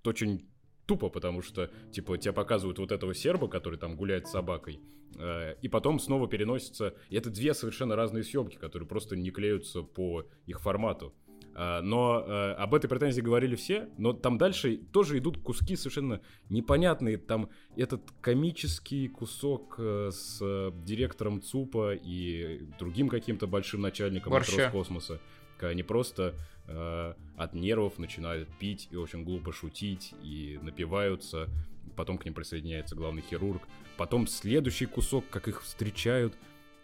[0.03, 0.49] очень
[0.85, 4.81] тупо, потому что, типа, тебе показывают вот этого серба, который там гуляет с собакой,
[5.17, 6.95] э, и потом снова переносится...
[7.09, 11.13] И это две совершенно разные съемки, которые просто не клеются по их формату.
[11.53, 16.21] А, Но э, об этой претензии говорили все, но там дальше тоже идут куски совершенно
[16.49, 17.17] непонятные.
[17.17, 24.33] Там этот комический кусок э, с э, директором ЦУПа и другим каким-то большим начальником.
[24.33, 25.19] Роскосмоса.
[25.57, 26.35] Когда они просто
[26.67, 31.49] э, от нервов начинают пить и очень глупо шутить и напиваются.
[31.95, 33.63] Потом к ним присоединяется главный хирург.
[33.97, 36.33] Потом следующий кусок, как их встречают.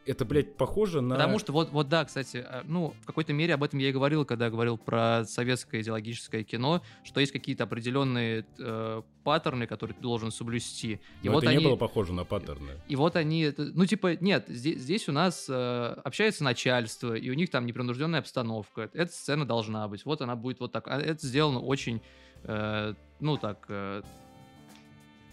[0.08, 1.15] Это, блядь, похоже на...
[1.15, 3.91] Потому что вот, вот да, кстати, а, ну, в какой-то мере об этом я и
[3.91, 10.02] говорил, когда говорил про советское идеологическое кино, что есть какие-то определенные э, паттерны, которые ты
[10.02, 11.02] должен соблюсти.
[11.22, 12.72] И Но вот это они, не было похоже на паттерны.
[12.88, 17.34] и вот они, ну, типа, нет, здесь, здесь у нас э, общается начальство, и у
[17.34, 18.89] них там непринужденная обстановка.
[18.93, 20.06] Эта сцена должна быть.
[20.06, 20.88] Вот она будет вот так.
[20.88, 22.02] А Это сделано очень,
[22.43, 24.02] э, ну, так, э,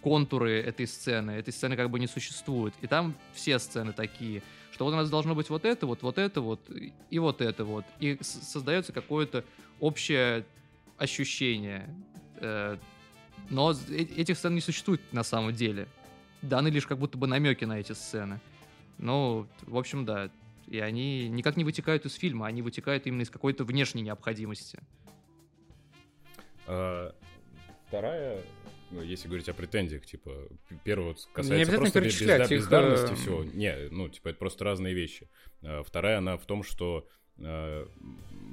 [0.04, 1.30] контуры этой сцены.
[1.30, 2.74] Этой сцены как бы не существует.
[2.82, 4.42] И там все сцены такие,
[4.74, 6.60] что вот у нас должно быть вот это, вот, вот это вот,
[7.10, 7.84] и- вот это вот.
[8.00, 9.44] И создается какое-то
[9.78, 10.44] общее
[10.98, 11.88] ощущение.
[12.38, 12.76] Э,
[13.50, 15.86] но э- этих сцен не существует на самом деле.
[16.42, 18.40] Даны лишь как будто бы намеки на эти сцены.
[18.98, 20.28] Ну, в общем, да.
[20.66, 24.80] И они никак не вытекают из фильма, они вытекают именно из какой-то внешней необходимости.
[26.66, 27.14] А,
[27.86, 28.42] вторая,
[28.94, 30.30] ну, если говорить о претензиях, типа,
[30.68, 33.44] п- первая вот Не касается обязательно просто перечислять безда- их, бездарности э, всего.
[33.44, 35.28] Не, ну, типа, это просто разные вещи.
[35.62, 37.88] А, Вторая, она в том, что а,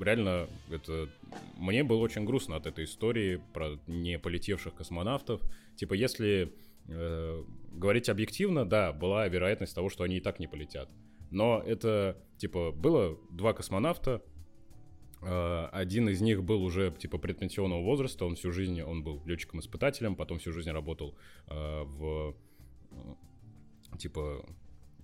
[0.02, 1.10] реально это
[1.58, 5.42] мне было очень грустно от этой истории про не полетевших космонавтов.
[5.76, 6.54] Типа, если
[6.88, 10.90] э, говорить объективно, да, была вероятность того, что они и так не полетят.
[11.30, 14.22] Но это, типа, было два космонавта,
[15.22, 20.40] Один из них был уже типа предпенсионного возраста, он всю жизнь он был летчиком-испытателем, потом
[20.40, 21.16] всю жизнь работал
[21.48, 22.36] э, в
[22.92, 24.44] э, типа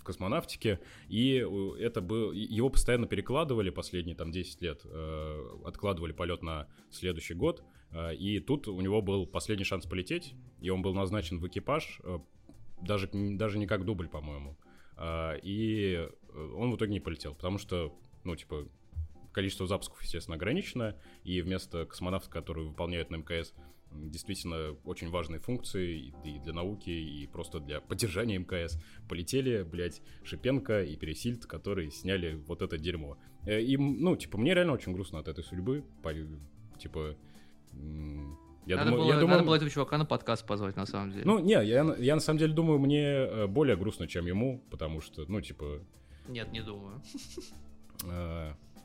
[0.08, 6.42] космонавтике, и э, это был его постоянно перекладывали последние там 10 лет, э, откладывали полет
[6.42, 10.94] на следующий год, э, и тут у него был последний шанс полететь, и он был
[10.94, 12.20] назначен в экипаж, э,
[12.82, 14.56] даже даже не как дубль, по-моему.
[15.44, 16.08] и
[16.56, 18.68] он в итоге не полетел, потому что, ну, типа,
[19.38, 23.54] количество запусков, естественно, ограничено, и вместо космонавтов, которые выполняют на МКС
[23.91, 28.80] действительно очень важные функции и для науки, и просто для поддержания мкс.
[29.08, 33.19] Полетели, блядь, Шипенко и Пересильд, которые сняли вот это дерьмо.
[33.45, 35.84] Э, и, ну, типа, мне реально очень грустно от этой судьбы.
[36.80, 37.15] Типа,
[38.65, 41.12] я надо, думаю, было, я думаю, надо было этого чувака на подкаст позвать, на самом
[41.12, 41.26] деле.
[41.26, 45.00] Ну, не, я, я на самом деле думаю, мне э, более грустно, чем ему, потому
[45.00, 45.80] что, ну, типа...
[46.28, 47.04] Нет, не думаю.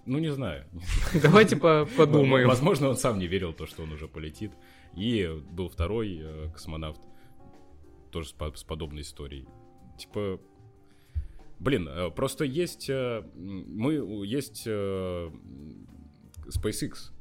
[0.05, 0.65] Ну, не знаю.
[1.23, 2.49] Давайте подумаем.
[2.49, 4.53] Возможно, он сам не верил то, что он уже полетит.
[4.97, 7.01] И был второй э, космонавт,
[8.11, 9.47] тоже с, подобной историей.
[9.99, 10.41] Типа,
[11.59, 13.95] блин, э, просто есть, э, мы,
[14.27, 15.31] есть SpaceX,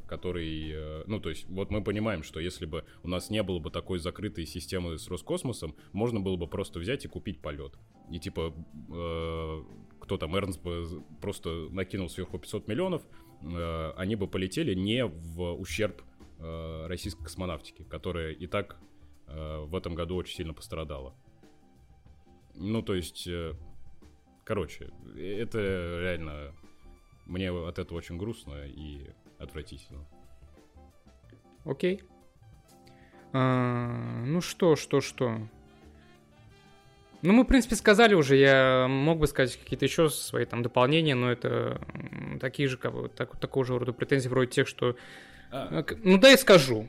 [0.07, 3.69] который, ну, то есть, вот мы понимаем, что если бы у нас не было бы
[3.69, 7.77] такой закрытой системы с Роскосмосом, можно было бы просто взять и купить полет.
[8.11, 8.53] И типа,
[8.89, 9.63] э,
[10.01, 13.03] кто там, Эрнст бы просто накинул сверху 500 миллионов,
[13.43, 16.01] э, они бы полетели не в ущерб
[16.39, 18.77] э, российской космонавтики, которая и так
[19.27, 21.13] э, в этом году очень сильно пострадала.
[22.55, 23.29] Ну, то есть,
[24.43, 25.59] короче, это
[26.01, 26.53] реально...
[27.25, 29.09] Мне от этого очень грустно и
[29.39, 30.05] отвратительно.
[31.63, 32.01] Окей.
[33.31, 35.47] А, ну что, что, что?
[37.21, 41.13] Ну, мы, в принципе, сказали уже, я мог бы сказать какие-то еще свои там дополнения,
[41.13, 41.79] но это
[42.39, 44.95] такие же, как бы, так, такого же рода претензии, вроде тех, что
[45.51, 45.83] а.
[46.03, 46.87] Ну да, я скажу.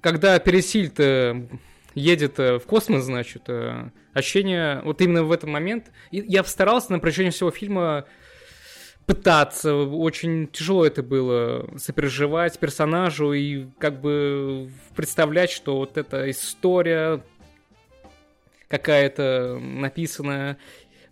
[0.00, 1.46] Когда Пересильд э,
[1.94, 5.90] едет э, в космос, значит, э, ощущение вот именно в этот момент.
[6.10, 8.06] Я постарался на протяжении всего фильма
[9.06, 17.20] пытаться, очень тяжело это было, сопереживать персонажу и как бы представлять, что вот эта история
[18.70, 20.56] какая-то написанная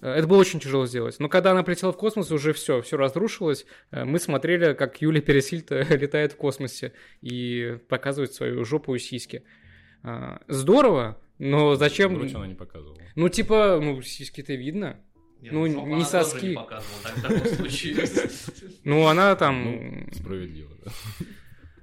[0.01, 1.17] Э, это было очень тяжело сделать.
[1.19, 3.67] Но когда она полетела в космос, уже все, все разрушилось.
[3.91, 9.43] Э, мы смотрели, как Юлия Пересильта летает в космосе и показывает свою жопу и сиськи.
[10.03, 12.15] Э, здорово, но зачем...
[12.15, 12.99] Грудь она не показывала.
[13.15, 15.01] Ну, типа, ну, сиськи-то видно.
[15.41, 16.47] Нет, ну, ну не соски.
[16.47, 16.55] Не
[18.85, 19.65] ну, она там...
[19.65, 20.91] Ну, справедливо, да.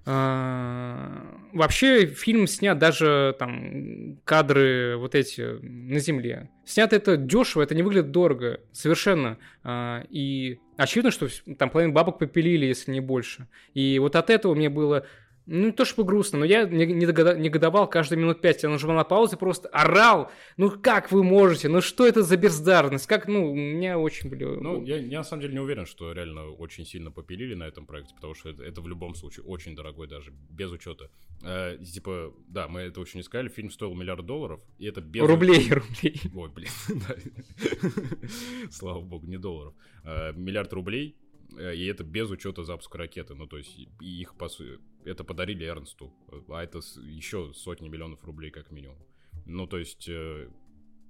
[0.07, 6.49] А, вообще фильм снят даже там кадры вот эти на земле.
[6.63, 9.37] Снят это дешево, это не выглядит дорого, совершенно.
[9.63, 13.47] А, и очевидно, что там половину бабок попилили, если не больше.
[13.73, 15.07] И вот от этого мне было
[15.47, 18.63] ну, не то чтобы грустно, но я негодовал каждые минут пять.
[18.63, 20.31] Я нажимал на паузу и просто орал.
[20.57, 21.69] Ну, как вы можете?
[21.69, 23.05] Ну, что это за бездарность?
[23.05, 24.43] Как, ну, меня очень были...
[24.43, 27.85] Ну, я, я на самом деле не уверен, что реально очень сильно попилили на этом
[27.85, 31.11] проекте, потому что это, это в любом случае очень дорогой даже, без учета.
[31.43, 35.21] Э, типа, да, мы это очень не сказали, фильм стоил миллиард долларов, и это без...
[35.21, 36.21] Рублей, рублей.
[36.33, 36.69] Ой, блин,
[38.71, 39.75] Слава богу, не долларов.
[40.03, 41.15] Э, миллиард рублей,
[41.55, 43.35] э, и это без учета запуска ракеты.
[43.35, 46.11] Ну, то есть, их, по сути это подарили Эрнсту,
[46.49, 48.97] а это еще сотни миллионов рублей как минимум.
[49.45, 50.49] Ну, то есть, э,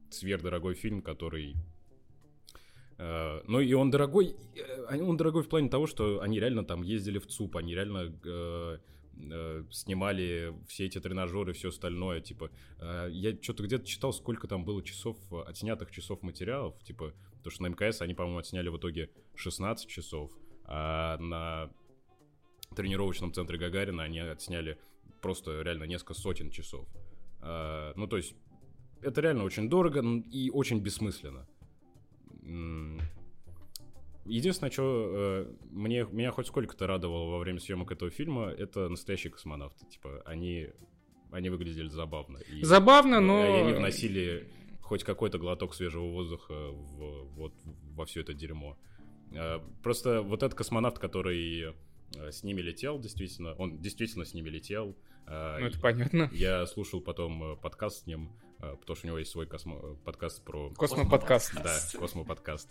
[0.10, 1.55] сверхдорогой фильм, который...
[2.97, 6.84] Э, ну, и он дорогой, э, он дорогой в плане того, что они реально там
[6.84, 8.77] ездили в ЦУП, они реально э,
[9.31, 14.65] э, снимали все эти тренажеры, все остальное, типа, э, я что-то где-то читал, сколько там
[14.65, 19.10] было часов, отснятых часов материалов, типа, то что на МКС они, по-моему, отсняли в итоге
[19.36, 20.31] 16 часов,
[20.65, 21.69] а на
[22.76, 24.78] тренировочном центре Гагарина они отсняли
[25.22, 26.88] просто реально несколько сотен часов.
[27.42, 28.36] А, ну, то есть,
[29.02, 31.48] это реально очень дорого и очень бессмысленно.
[34.26, 39.32] Единственное, что э, мне, меня хоть сколько-то радовало во время съемок этого фильма, это настоящие
[39.32, 39.86] космонавты.
[39.86, 40.70] Типа, они,
[41.32, 42.40] они выглядели забавно.
[42.40, 43.46] И, забавно, но...
[43.46, 47.54] И они вносили хоть какой-то глоток свежего воздуха в, вот,
[47.94, 48.78] во все это дерьмо.
[49.32, 51.76] Э, просто вот этот космонавт, который
[52.13, 53.54] с ними летел, действительно.
[53.54, 54.96] Он действительно с ними летел.
[55.28, 56.30] Э, ну, это понятно.
[56.34, 59.96] Я слушал потом э, подкаст с ним, потому что у него есть свой космо...
[60.04, 60.70] подкаст про...
[60.72, 61.54] Космоподкаст.
[61.56, 62.70] Да, космоподкаст.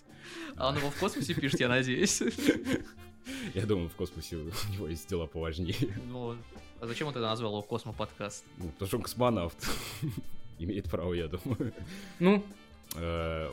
[0.56, 2.22] А он его в космосе пишет, я надеюсь.
[3.54, 5.74] Я думаю, в космосе у него есть дела поважнее.
[6.08, 6.36] Ну,
[6.78, 8.44] а зачем он тогда назвал его космоподкаст?
[8.58, 9.66] Ну, потому что он космонавт.
[10.58, 11.72] Имеет право, я думаю.
[12.18, 12.44] Ну?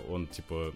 [0.09, 0.73] Он, типа,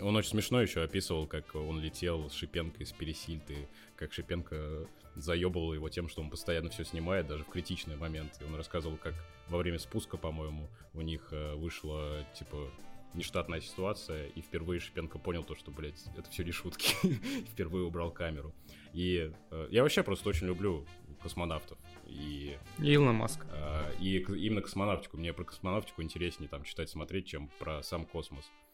[0.00, 4.86] он очень смешно еще описывал, как он летел с Шипенко из Пересильты, как Шипенко
[5.16, 8.38] заебывал его тем, что он постоянно все снимает, даже в критичный момент.
[8.40, 9.14] И он рассказывал, как
[9.48, 12.70] во время спуска, по-моему, у них э, вышла, типа,
[13.14, 16.94] нештатная ситуация, и впервые Шипенко понял то, что, блядь, это все не шутки.
[17.50, 18.54] впервые убрал камеру.
[18.92, 20.86] И э, я вообще просто очень люблю
[21.22, 21.78] космонавтов.
[22.06, 23.46] И, Илона Маска.
[23.50, 25.16] а, и именно космонавтику.
[25.16, 28.44] Мне про космонавтику интереснее там читать, смотреть, чем про сам космос.
[28.46, 28.67] Э,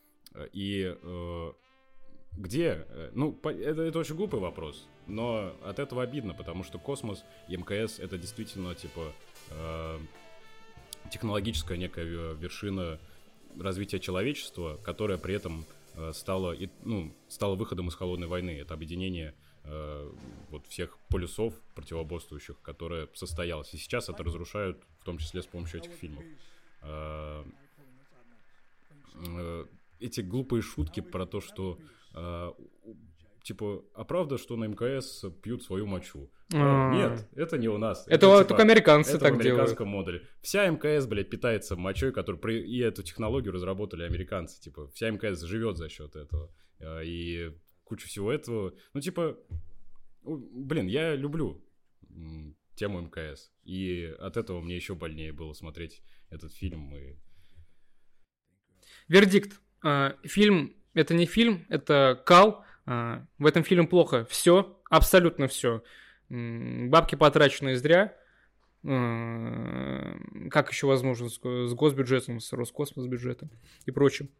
[0.53, 1.53] И э,
[2.33, 2.85] где?
[2.89, 7.57] Э, Ну, это, это очень глупый вопрос, но от этого обидно, потому что космос и
[7.57, 9.13] МКС это действительно типа
[9.51, 9.99] э,
[11.11, 12.99] технологическая некая ве- вершина
[13.59, 18.59] развития человечества, которая при этом э, стала, и, ну, стала выходом из холодной войны.
[18.59, 20.13] Это объединение э,
[20.51, 23.73] вот всех полюсов противоборствующих, которое состоялось.
[23.75, 26.25] И сейчас это разрушают, в том числе с помощью этих фильмов.
[26.83, 27.45] Э,
[29.27, 29.67] э,
[30.01, 31.79] эти глупые шутки про то, что
[32.15, 32.53] э,
[33.43, 36.31] типа, а правда, что на мкс пьют свою мочу?
[36.53, 36.93] А.
[36.95, 38.07] Нет, это не у нас.
[38.07, 39.47] Это типа, только американцы это в так делают.
[39.61, 40.27] американском модуле.
[40.43, 44.61] Вся МКС, блядь, питается мочой, который при- и эту технологию разработали американцы.
[44.61, 46.51] Типа, вся МКС живет за счет этого.
[46.81, 47.53] А, И
[47.85, 48.75] кучу всего этого.
[48.95, 49.37] Ну, типа,
[50.23, 51.63] блин, я люблю
[52.77, 53.53] тему МКС.
[53.65, 56.95] И от этого мне еще больнее было смотреть этот фильм.
[56.95, 57.17] И...
[59.09, 59.61] Вердикт.
[59.85, 62.65] А, Фильм— это не фильм, это кал.
[62.87, 65.83] А, В этом фильме плохо все, абсолютно все.
[66.31, 68.17] Бабки потрачены зря.
[68.87, 70.17] А,
[70.51, 73.51] Как еще возможно с госбюджетом, с Роскосмос бюджетом
[73.85, 74.31] и прочим.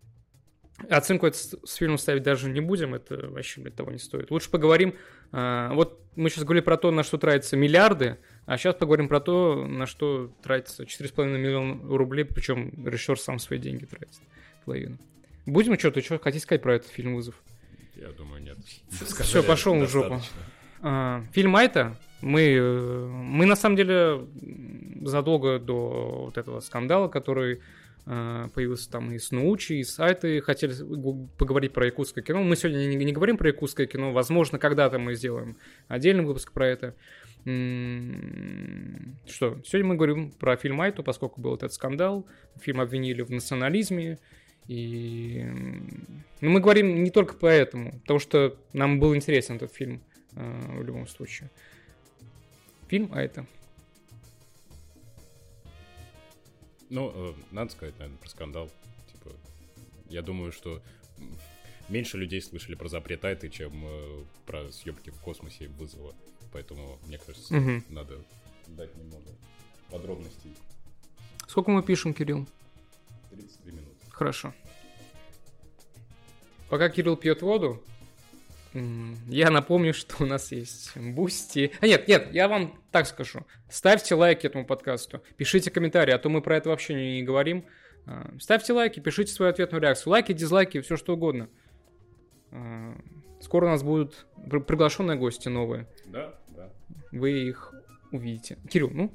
[0.91, 4.33] Оценку этот с фильмом ставить даже не будем, это вообще блядь, того не стоит.
[4.33, 4.97] Лучше поговорим,
[5.31, 9.65] вот мы сейчас говорили про то, на что тратятся миллиарды, а сейчас поговорим про то,
[9.69, 14.21] на что тратится 4,5 миллиона рублей, причем режиссер сам свои деньги тратит,
[14.65, 14.99] половину.
[15.47, 17.35] Будем что-то, что хотите сказать про этот фильм «Вызов»?
[17.97, 18.59] Я думаю, нет.
[18.91, 20.21] Всё, пошёл в жопу.
[20.81, 24.27] А, фильм Айта, мы, э, мы на самом деле
[25.03, 27.61] задолго до вот этого скандала, который
[28.07, 30.75] э, появился там и с Научи, и с Айтой, хотели
[31.39, 32.43] поговорить про якутское кино.
[32.43, 35.57] Мы сегодня не, не говорим про якутское кино, возможно, когда-то мы сделаем
[35.89, 36.95] отдельный выпуск про это.
[37.47, 42.27] М, Что, сегодня мы говорим про фильм Айту, поскольку был этот скандал,
[42.61, 44.19] фильм обвинили в национализме,
[44.67, 45.45] и
[46.41, 50.03] ну, мы говорим не только поэтому, потому что нам был интересен этот фильм
[50.37, 51.51] э, в любом случае.
[52.89, 53.47] Фильм, а это.
[56.91, 58.71] Ну, э, надо сказать, наверное, про скандал.
[59.13, 59.35] Типа,
[60.09, 60.83] я думаю, что
[61.89, 66.15] меньше людей слышали про запрет Айты, чем э, про съемки в космосе вызова.
[66.53, 67.85] Поэтому, мне кажется, Мгм.
[67.89, 68.25] надо
[68.69, 69.31] дать немного
[69.91, 70.55] подробностей.
[71.49, 72.47] Сколько мы пишем, Кирилл?
[73.31, 73.94] 33 минуты.
[74.15, 74.55] Хорошо.
[76.71, 77.83] Пока Кирилл пьет воду,
[78.73, 81.73] я напомню, что у нас есть Boosty.
[81.81, 83.45] А нет, нет, я вам так скажу.
[83.69, 87.67] Ставьте лайки этому подкасту, пишите комментарии, а то мы про это вообще не, говорим.
[88.07, 90.13] А, Ставьте лайки, пишите свою ответную реакцию.
[90.13, 91.49] Лайки, дизлайки, все что угодно.
[92.53, 92.97] А,
[93.41, 95.87] Скоро у нас будут при- приглашенные гости новые.
[96.07, 96.71] Да, да.
[97.11, 97.75] Вы их
[98.13, 98.59] увидите.
[98.71, 99.13] Кирилл, ну?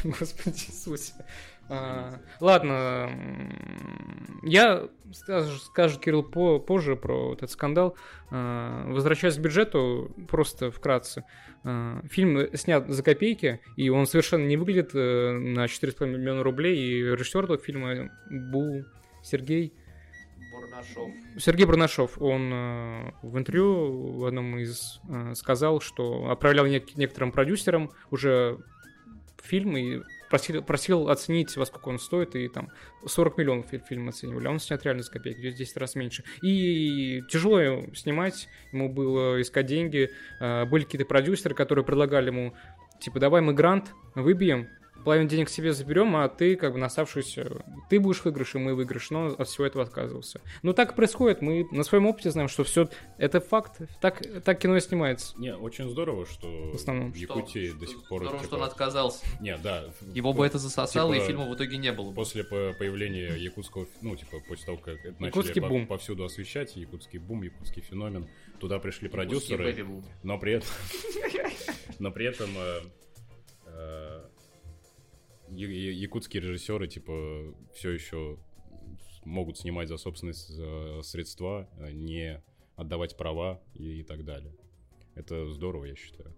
[0.04, 1.14] Господи Иисусе.
[1.72, 3.10] А, ладно,
[4.42, 7.96] я скажу, скажу Кирилл по, позже про вот этот скандал.
[8.30, 11.24] А, возвращаясь к бюджету, просто вкратце.
[11.62, 16.76] А, фильм снят за копейки, и он совершенно не выглядит э, на 4,5 миллиона рублей,
[16.76, 18.84] и режиссер этого фильма Бу
[19.22, 19.72] Сергей
[20.50, 21.10] Бурнашов.
[21.38, 27.30] Сергей Бронашов, он э, в интервью в одном из э, сказал, что отправлял нек- некоторым
[27.30, 28.58] продюсерам уже
[29.42, 32.68] фильм и просил, просил оценить, во сколько он стоит, и там
[33.04, 36.24] 40 миллионов фи- фильм оценивали, а он снят реально за копейки, в 10 раз меньше.
[36.42, 42.54] И тяжело снимать, ему было искать деньги, э, были какие-то продюсеры, которые предлагали ему,
[43.00, 44.68] типа, давай мы грант выбьем,
[45.04, 47.62] половину денег себе заберем, а ты как бы на оставшуюся...
[47.88, 50.40] Ты будешь в выигрыше, мы выигрыш, но от всего этого отказывался.
[50.62, 54.58] Ну так и происходит, мы на своем опыте знаем, что все это факт, так, так
[54.58, 55.34] кино и снимается.
[55.38, 57.12] Не, очень здорово, что В основном.
[57.12, 58.22] в Якутии до сих пор...
[58.22, 59.24] Здорово, типа, что он отказался.
[59.40, 59.84] Не, да.
[60.14, 62.14] Его бы это засосало, типа, и фильма в итоге не было бы.
[62.14, 65.86] После по- появления якутского, ну, типа, после того, как это Якутский начали бум.
[65.86, 68.28] повсюду освещать, якутский бум, якутский феномен,
[68.58, 70.68] туда пришли Якутский продюсеры, но при этом,
[71.98, 72.80] но при этом э,
[73.66, 74.20] э,
[75.50, 78.38] якутские режиссеры, типа, все еще
[79.24, 80.34] могут снимать за собственные
[81.02, 82.42] средства, э, не
[82.76, 84.54] отдавать права и, и так далее.
[85.14, 86.34] Это здорово, я считаю.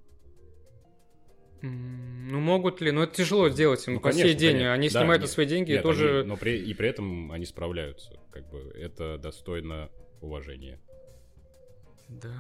[1.63, 2.91] Ну могут ли?
[2.91, 4.51] Ну это тяжело сделать им Ну, по сей конечно, день.
[4.55, 4.73] конечно.
[4.73, 6.19] Они Да, снимают нет, на свои деньги и Нет, тоже...
[6.21, 8.19] они- но при, и при этом они справляются.
[8.33, 9.89] Как бы это достойно
[10.21, 10.81] уважения.
[12.09, 12.35] Да.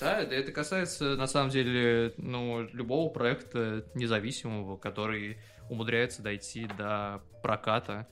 [0.00, 5.38] Да, это- касается, на самом деле, ну, любого проекта независимого, который
[5.68, 8.06] умудряется дойти до проката,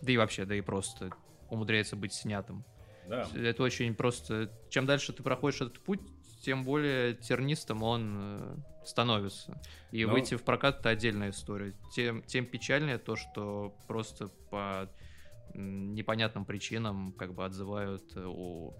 [0.00, 1.10] да и вообще, да и просто
[1.50, 2.64] умудряется быть снятым.
[3.08, 3.28] Да.
[3.34, 4.50] Это очень просто...
[4.70, 6.00] Чем дальше ты проходишь этот путь,
[6.42, 9.60] тем более тернистым он э, становится.
[9.92, 11.74] И Но- выйти в прокат это отдельная история.
[11.94, 14.88] Тем, тем печальнее то, что просто по
[15.54, 18.20] непонятным причинам как бы отзывают э.
[18.20, 18.70] Э,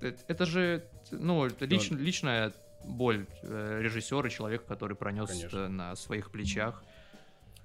[0.00, 2.52] Это же, ну, это лич- личная
[2.84, 5.46] боль э, режиссера, человека, который пронес Конечно.
[5.46, 6.82] это на своих плечах.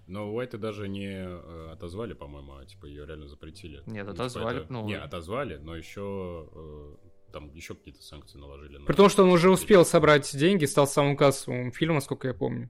[0.08, 3.78] Но Уайта даже не э, отозвали, по-моему, а типа ее реально запретили.
[3.88, 6.96] Нет, Ну, типа, отозвали, это- ну- Не, отозвали, но еще э,
[7.32, 8.78] там еще какие-то санкции наложили.
[8.78, 12.34] на- При том, что он уже успел собрать деньги, стал самым кассовым фильмом, насколько я
[12.34, 12.70] помню.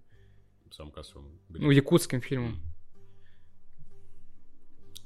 [0.71, 1.39] Сам кассовым.
[1.49, 2.59] Ну, якутским фильмом.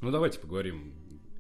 [0.01, 0.93] Ну, давайте поговорим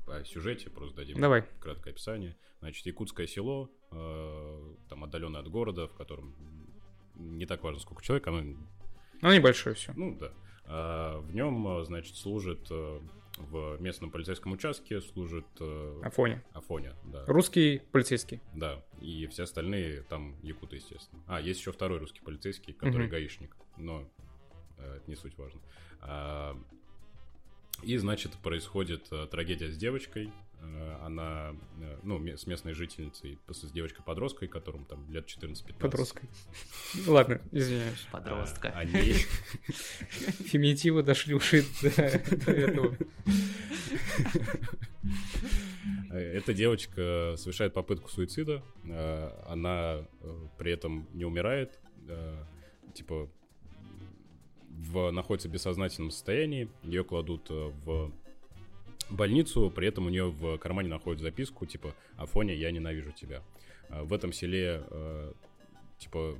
[0.09, 1.43] о сюжете, просто дадим Давай.
[1.59, 2.35] краткое описание.
[2.59, 6.35] Значит, якутское село, э, там отдаленное от города, в котором
[7.15, 8.41] не так важно, сколько человек, оно,
[9.21, 9.93] Ну, небольшое все.
[9.95, 10.31] ну, да.
[10.65, 12.99] А в нем, значит, служит э,
[13.37, 16.43] в местном полицейском участке, служит э, Афоня.
[16.53, 17.25] Афоня, да.
[17.25, 18.39] Русский полицейский.
[18.53, 21.23] Да, и все остальные там якуты, естественно.
[21.27, 23.11] А, есть еще второй русский полицейский, который Мгм.
[23.11, 24.07] гаишник, но
[24.77, 25.59] э, это не суть важно.
[26.01, 26.55] А,
[27.83, 30.31] и, значит, происходит э, трагедия с девочкой.
[30.61, 35.73] Э, она, э, ну, с местной жительницей, с девочкой-подросткой, которым там лет 14-15.
[35.79, 36.29] Подросткой.
[37.07, 38.07] Ладно, извиняюсь.
[38.11, 38.69] Подростка.
[38.69, 39.13] Они-
[40.51, 42.97] Феминитивы дошли уже до этого.
[46.11, 48.63] Эта девочка совершает попытку суицида.
[49.47, 50.05] Она
[50.57, 51.79] при этом не умирает.
[52.93, 53.29] Типа
[54.79, 56.69] в, находится в бессознательном состоянии.
[56.83, 58.11] Ее кладут э, в
[59.09, 59.71] больницу.
[59.75, 63.43] При этом у нее в кармане находят записку типа «Афоня, я ненавижу тебя».
[63.89, 65.33] А В этом селе э,
[65.97, 66.37] типа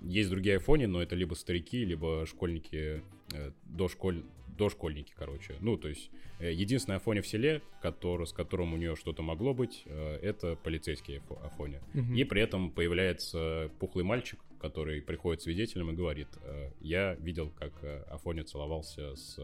[0.00, 4.22] есть другие айфоны, но это либо старики, либо школьники, э, дошколь...
[4.56, 5.56] дошкольники, короче.
[5.60, 6.10] Ну, то есть
[6.42, 10.56] Э, Единственный Афоня в селе, который, с которым у нее что-то могло быть, э, это
[10.56, 11.80] полицейский Афо- Афоня.
[11.94, 12.14] Мгм.
[12.14, 17.72] И при этом появляется пухлый мальчик, который приходит свидетелем и говорит, э, я видел, как
[17.82, 19.36] э, Афоня целовался с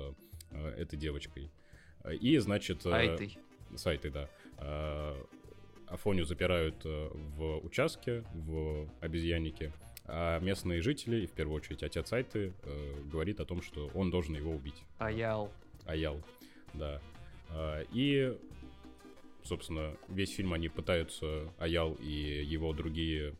[0.53, 1.51] э, этой девочкой.
[2.21, 2.87] И, значит...
[2.87, 3.37] э, Айтой.
[3.77, 4.29] с Айтой, да.
[5.89, 9.73] Афоню запирают в участке, в обезьяннике,
[10.05, 12.53] а местные жители, и в первую очередь отец Айты,
[13.11, 14.85] говорит о том, что он должен его убить.
[14.99, 15.51] Аял.
[15.87, 16.21] Аял,
[16.75, 17.01] да.
[17.93, 18.37] И,
[19.45, 23.35] собственно, весь фильм они пытаются, Аял и его другие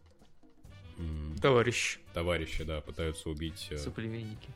[1.41, 1.99] Товарищ.
[2.13, 4.49] товарищи, да, пытаются убить, э, Соплеменники.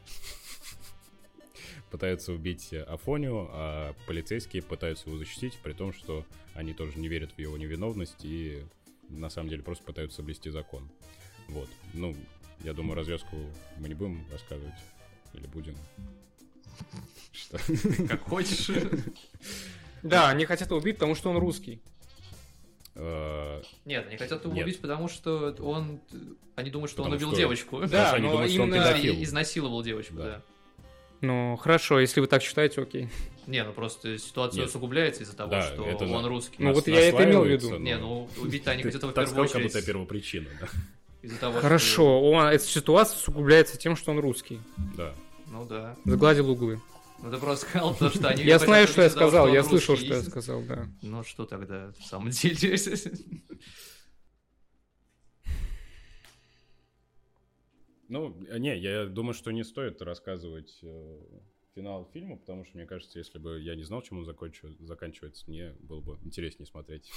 [1.91, 6.25] пытаются убить э, Афонию, а полицейские пытаются его защитить, при том, что
[6.55, 8.65] они тоже не верят в его невиновность и
[9.09, 10.89] на самом деле просто пытаются соблюсти закон.
[11.49, 11.69] Вот.
[11.93, 12.17] Ну,
[12.65, 13.37] я думаю, развязку
[13.79, 14.75] мы не будем рассказывать.
[15.35, 15.77] Или будем?
[17.33, 17.59] Что?
[18.09, 18.71] Как хочешь.
[20.03, 21.81] Да, они хотят его убить, потому что он русский.
[22.95, 24.65] Нет, они хотят его Нет.
[24.65, 26.01] убить, потому что он...
[26.55, 27.87] Они думают, что он Потому убил что- девочку.
[27.87, 29.15] Что они но думают, что он именно- Да, педофил.
[29.15, 30.25] и изнасиловал девочку, Да.
[30.25, 30.43] да.
[31.23, 33.09] Ну, хорошо, если вы так считаете, окей.
[33.47, 34.69] Не, ну просто ситуация Нет.
[34.69, 36.57] усугубляется из-за того, Да, что это он на- русский.
[36.59, 37.71] Ну, нас- вот я это имел в виду.
[37.71, 39.73] наслаивается, Не, но- ну убить-то они хотят в первую сказал, как очередь.
[39.73, 40.69] будто первопричина, да.
[41.23, 44.61] Из-за того, что- Хорошо, он, эта ситуация усугубляется тем, что он русский.
[44.97, 45.15] Да.
[45.47, 45.97] Ну да.
[46.05, 46.81] Загладил углы.
[47.23, 48.43] Ну ты просто сказал то, что они...
[48.43, 50.89] Я знаю, что я сказал, я слышал, что я сказал, да.
[51.03, 52.77] Ну что тогда, в самом деле?
[58.09, 61.21] Ну, не, я думаю, что не стоит рассказывать э,
[61.75, 65.45] финал фильма, потому что, мне кажется, если бы я не знал, чем он закончу- заканчивается,
[65.49, 67.11] мне было бы интереснее смотреть.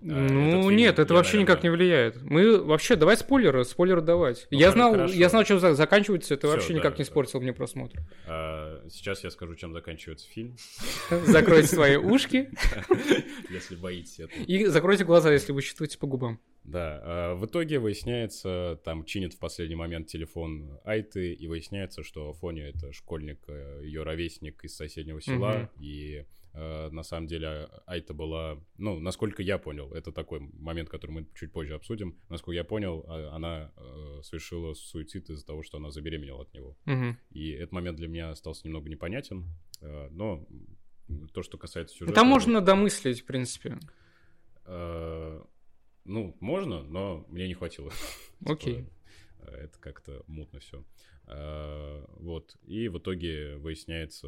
[0.00, 2.22] А, Ну, нет, это я, вообще никак не наверное, влияет.
[2.22, 4.46] Мы вообще, давай спойлеры, спойлеры давать.
[4.50, 5.14] Ну, я знал, хорошо.
[5.14, 7.02] я знал, чем за- заканчивается, это Всё, вообще да, никак не да.
[7.02, 7.98] испортил мне просмотр.
[8.26, 10.56] а, Сейчас я скажу, чем заканчивается фильм,
[11.26, 12.48] Закройте свои ушки
[13.50, 14.40] если боитесь этого.
[14.44, 16.38] и закройте глаза, если вы чувствуете по губам.
[16.64, 22.32] Да, а, в итоге выясняется, там чинит в последний момент телефон Айты, и выясняется, что
[22.34, 26.24] Фоня это школьник, э, ее ровесник из соседнего села, и
[26.54, 31.52] на самом деле Айта была, ну, насколько я понял, это такой момент, который мы чуть
[31.52, 36.42] позже обсудим, насколько я понял, а- она э, совершила суицид из-за того, что она забеременела
[36.42, 36.76] от него.
[36.86, 37.16] Мгм.
[37.30, 39.44] И этот момент для меня остался немного непонятен,
[39.80, 40.46] э, но
[41.32, 42.14] то, что касается сюжета...
[42.14, 43.78] Там можно домыслить, в принципе.
[44.64, 45.42] Э,
[46.04, 47.92] Ну, можно, но мне не хватило.
[48.46, 48.76] Окей.
[48.76, 48.90] Типа,
[49.40, 50.82] э, Это как-то мутно все.
[52.20, 52.56] Вот.
[52.66, 54.26] И в итоге выясняется,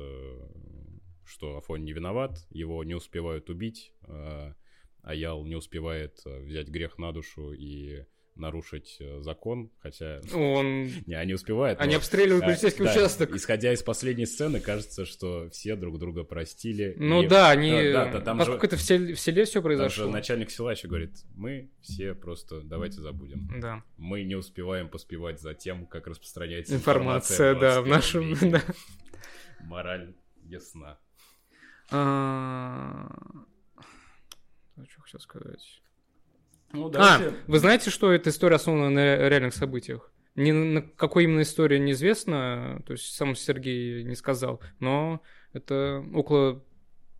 [1.30, 4.52] что Афон не виноват, его не успевают убить, э,
[5.02, 8.04] Аял не успевает э, взять грех на душу и
[8.34, 10.86] нарушить э, закон, хотя Он...
[11.06, 11.80] не, они успевают.
[11.80, 13.34] Они но, обстреливают а, полицейский да, участок.
[13.34, 16.94] Исходя из последней сцены, кажется, что все друг друга простили.
[16.98, 17.70] Ну и- да, они...
[17.70, 20.10] Да, да, да, там Поскольку же- это в селе, в селе все там же произошло.
[20.10, 23.48] начальник села еще говорит, мы все просто давайте забудем.
[23.60, 23.84] Да.
[23.96, 28.50] Мы не успеваем поспевать за тем, как распространяется Информация, да, в 21 нашем...
[28.50, 28.62] да.
[29.60, 30.14] Мораль
[30.44, 30.98] ясна.
[31.92, 33.08] А,
[34.88, 35.82] Что хотел сказать?
[36.72, 40.12] Ну, А, вы знаете, что эта история основана на реальных событиях?
[40.36, 45.20] Не на какой именно истории неизвестно, то есть сам Сергей не сказал, но
[45.52, 46.62] это около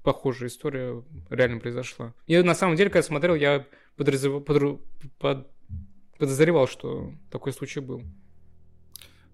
[0.05, 2.15] похожая история реально произошла.
[2.27, 3.67] И на самом деле, когда смотрел, я
[3.99, 4.81] подру-
[5.19, 5.49] под-
[6.19, 8.05] подозревал, что такой случай был.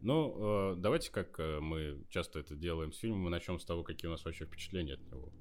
[0.06, 3.82] Ну, э, давайте, как э, мы часто это делаем с фильмом, мы начнем с того,
[3.82, 5.32] какие у нас вообще впечатления от него.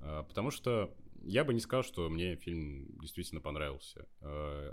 [0.00, 0.92] А, Потому что
[1.22, 4.08] я бы не сказал, что мне фильм действительно понравился.
[4.20, 4.72] Э,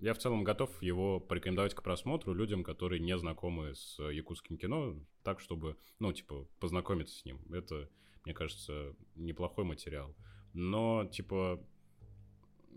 [0.00, 4.96] Я в целом готов его порекомендовать к просмотру людям, которые не знакомы с якутским кино,
[5.22, 7.38] так, чтобы, ну, типа, познакомиться с ним.
[7.52, 7.88] Это,
[8.24, 10.12] мне кажется, неплохой материал.
[10.54, 11.64] Но, типа,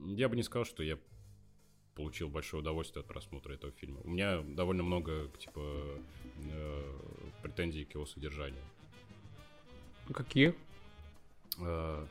[0.05, 0.99] я бы не сказал, что я
[1.99, 3.99] получил большое удовольствие от просмотра этого фильма.
[4.05, 6.93] У меня довольно много, типа, э,
[7.43, 8.63] претензий к его содержанию.
[10.13, 10.55] Какие?
[11.59, 12.05] Э,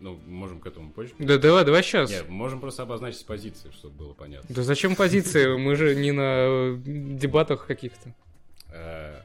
[0.00, 1.14] ну, можем к этому позже.
[1.18, 2.10] Да давай, давай сейчас.
[2.10, 4.54] Не, можем просто обозначить позиции, чтобы было понятно.
[4.54, 5.56] Да зачем позиции?
[5.56, 8.14] Мы же не на дебатах каких-то.
[8.68, 9.22] Э,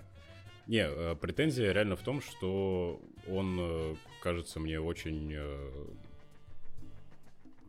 [0.67, 5.35] Не, э, претензия реально в том, что он э, кажется мне очень...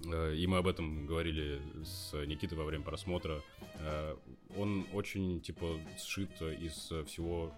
[0.06, 3.42] э, И мы об этом говорили с Никитой во время просмотра.
[3.74, 4.16] э,
[4.56, 7.52] Он очень, типа, сшит из всего,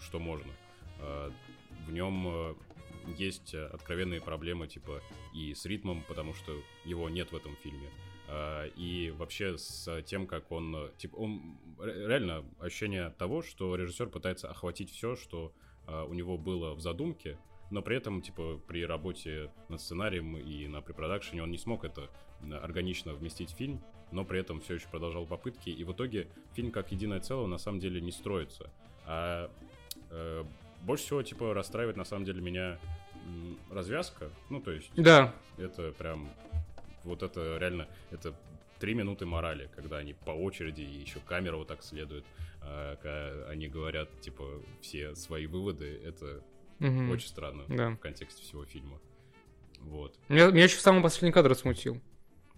[0.00, 0.52] что можно.
[1.00, 1.30] Э,
[1.86, 2.56] В нем
[3.18, 5.00] есть откровенные проблемы, типа,
[5.34, 6.52] и с ритмом, потому что
[6.84, 7.88] его нет в этом фильме.
[8.74, 10.90] И вообще с тем, как он...
[10.98, 11.56] Типа, он...
[11.78, 15.52] ре- Реально ощущение того, что режиссер пытается охватить все, что
[15.86, 17.38] у него было в задумке,
[17.70, 22.08] но при этом, типа, при работе над сценарием и на препродакшене он не смог это
[22.62, 26.70] органично вместить в фильм, но при этом все еще продолжал попытки, и в итоге фильм
[26.70, 28.70] как единое целое на самом деле не строится.
[29.04, 29.50] А
[30.10, 30.44] э,
[30.82, 32.78] больше всего, типа, расстраивает на самом деле меня
[33.26, 34.90] м, развязка, ну, то есть...
[34.94, 36.28] Да, Это прям...
[37.04, 37.88] Вот это реально...
[38.10, 38.34] Это
[38.78, 42.24] три минуты морали, когда они по очереди, и еще камера вот так следует,
[42.60, 44.44] а, когда они говорят, типа,
[44.80, 46.00] все свои выводы.
[46.04, 46.42] Это
[46.78, 47.10] Мгм.
[47.10, 47.90] очень странно Да.
[47.90, 48.98] в контексте всего фильма.
[49.80, 50.18] Вот.
[50.28, 52.00] Меня, меня еще самый последний кадр смутил.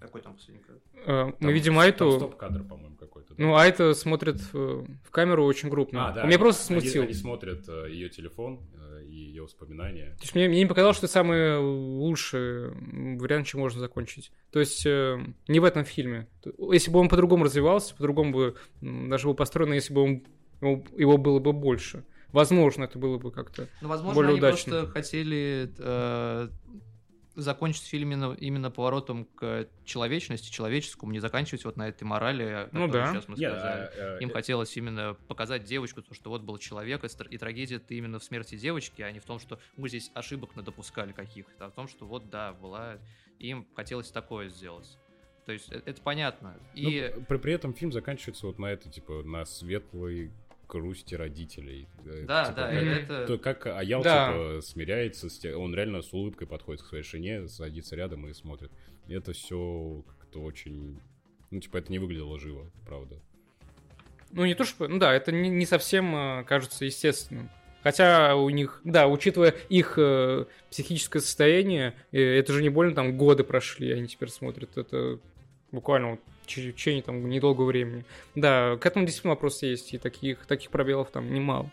[0.00, 0.80] Какой там последний кадр?
[1.06, 2.10] Э, Мы Там- видим Там Айту.
[2.12, 3.34] стоп-кадр, по-моему, какой-то.
[3.34, 3.42] да?
[3.42, 6.08] Ну, Айта смотрит э, в камеру очень крупно.
[6.08, 6.22] А, да.
[6.22, 7.02] Он меня просто Они- смутил.
[7.02, 10.14] Они, смотрят ее телефон э, и ее воспоминания.
[10.16, 12.70] То есть мне, мне не показалось, что это самый лучший
[13.18, 14.30] вариант, чем можно закончить.
[14.52, 16.28] То есть э, не в этом фильме.
[16.72, 20.22] Если бы он по-другому развивался, по-другому бы даже был построен, если бы он,
[20.60, 22.04] его, его было бы больше.
[22.32, 23.68] Возможно, это было бы как-то...
[23.80, 24.72] Ну, возможно, более они удачно.
[24.72, 26.48] просто хотели э,
[27.34, 32.88] закончить фильм именно, именно поворотом к человечности, человеческому, не заканчивать вот на этой морали, Ну
[32.88, 33.12] да.
[33.12, 33.90] сейчас мы сказали.
[33.96, 37.94] а, э, Им хотелось именно показать девочку, то, что вот был человек, и, трагедия это
[37.94, 41.70] именно в смерти девочки, а не в том, что мы здесь ошибок надопускали каких-то, а
[41.70, 42.98] в том, что вот да, была...
[43.38, 44.98] Им хотелось такое сделать.
[45.46, 46.56] То есть э- это понятно.
[46.74, 50.32] ну, И при, при этом фильм заканчивается вот на это, типа, на светлой
[50.68, 51.88] грусти родителей.
[52.04, 53.26] Э, да, типа, да, как- это...
[53.26, 54.32] То как Аял, Да.
[54.32, 58.32] типа, смиряется, с те- он реально с улыбкой подходит к своей жене, садится рядом и
[58.34, 58.70] смотрит.
[59.08, 61.00] И это все как-то очень...
[61.50, 63.16] Ну, типа, это не выглядело живо, правда.
[64.32, 64.86] Ну, не то, что...
[64.86, 67.48] Ну да, это не, не совсем э, кажется естественным.
[67.82, 73.16] Хотя у них, да, учитывая их э, психическое состояние, э, это же не больно там
[73.16, 74.76] годы прошли, они теперь смотрят.
[74.76, 75.18] Это
[75.72, 78.04] буквально вот в течение там недолгого времени.
[78.34, 81.70] Да, к этому действительно вопросы есть, и таких, таких пробелов там немало.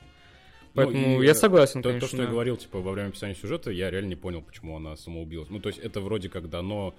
[0.74, 2.08] Поэтому Ну, я согласен, То, конечно.
[2.08, 4.96] то, что я говорил, типа, во время описания сюжета, я реально не понял, почему она
[4.98, 5.50] самоубилась.
[5.50, 6.94] Ну, то есть, это вроде как дано...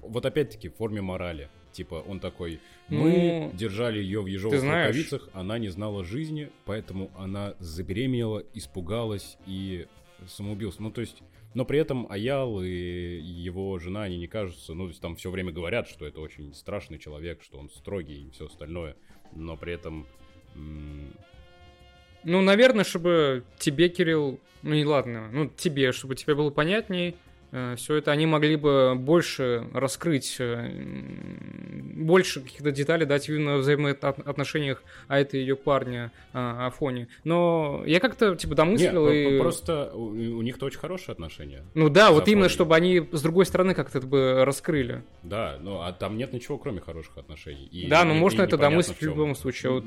[0.00, 1.50] Вот опять-таки, в форме морали.
[1.72, 7.10] Типа, он такой, мы Ну, держали ее в ежовых рукавицах, она не знала жизни, поэтому
[7.18, 9.86] она забеременела, испугалась и
[10.26, 10.78] самоубилась.
[10.78, 11.22] Ну, то есть,
[11.54, 15.30] но при этом Аял и его жена, они не кажутся, ну, то есть, там все
[15.30, 18.96] время говорят, что это очень страшный человек, что он строгий и все остальное,
[19.32, 20.06] но при этом...
[22.24, 27.14] Ну, наверное, чтобы тебе, Кирилл, ну не ладно, ну тебе, чтобы тебе было понятнее,
[27.76, 30.38] все это они могли бы больше раскрыть,
[31.94, 37.08] больше каких-то деталей дать именно в взаимоотношениях а это ее парня а, Афони.
[37.24, 39.38] Но я как-то типа домыслил Нет, и...
[39.38, 41.62] просто у, них-то очень хорошие отношения.
[41.74, 42.32] Ну да, вот Афони.
[42.32, 45.02] именно, чтобы они с другой стороны как-то бы раскрыли.
[45.22, 47.66] Да, ну а там нет ничего, кроме хороших отношений.
[47.66, 49.10] И, да, ну и- можно и это домыслить в чем.
[49.10, 49.72] любом случае.
[49.72, 49.84] Вот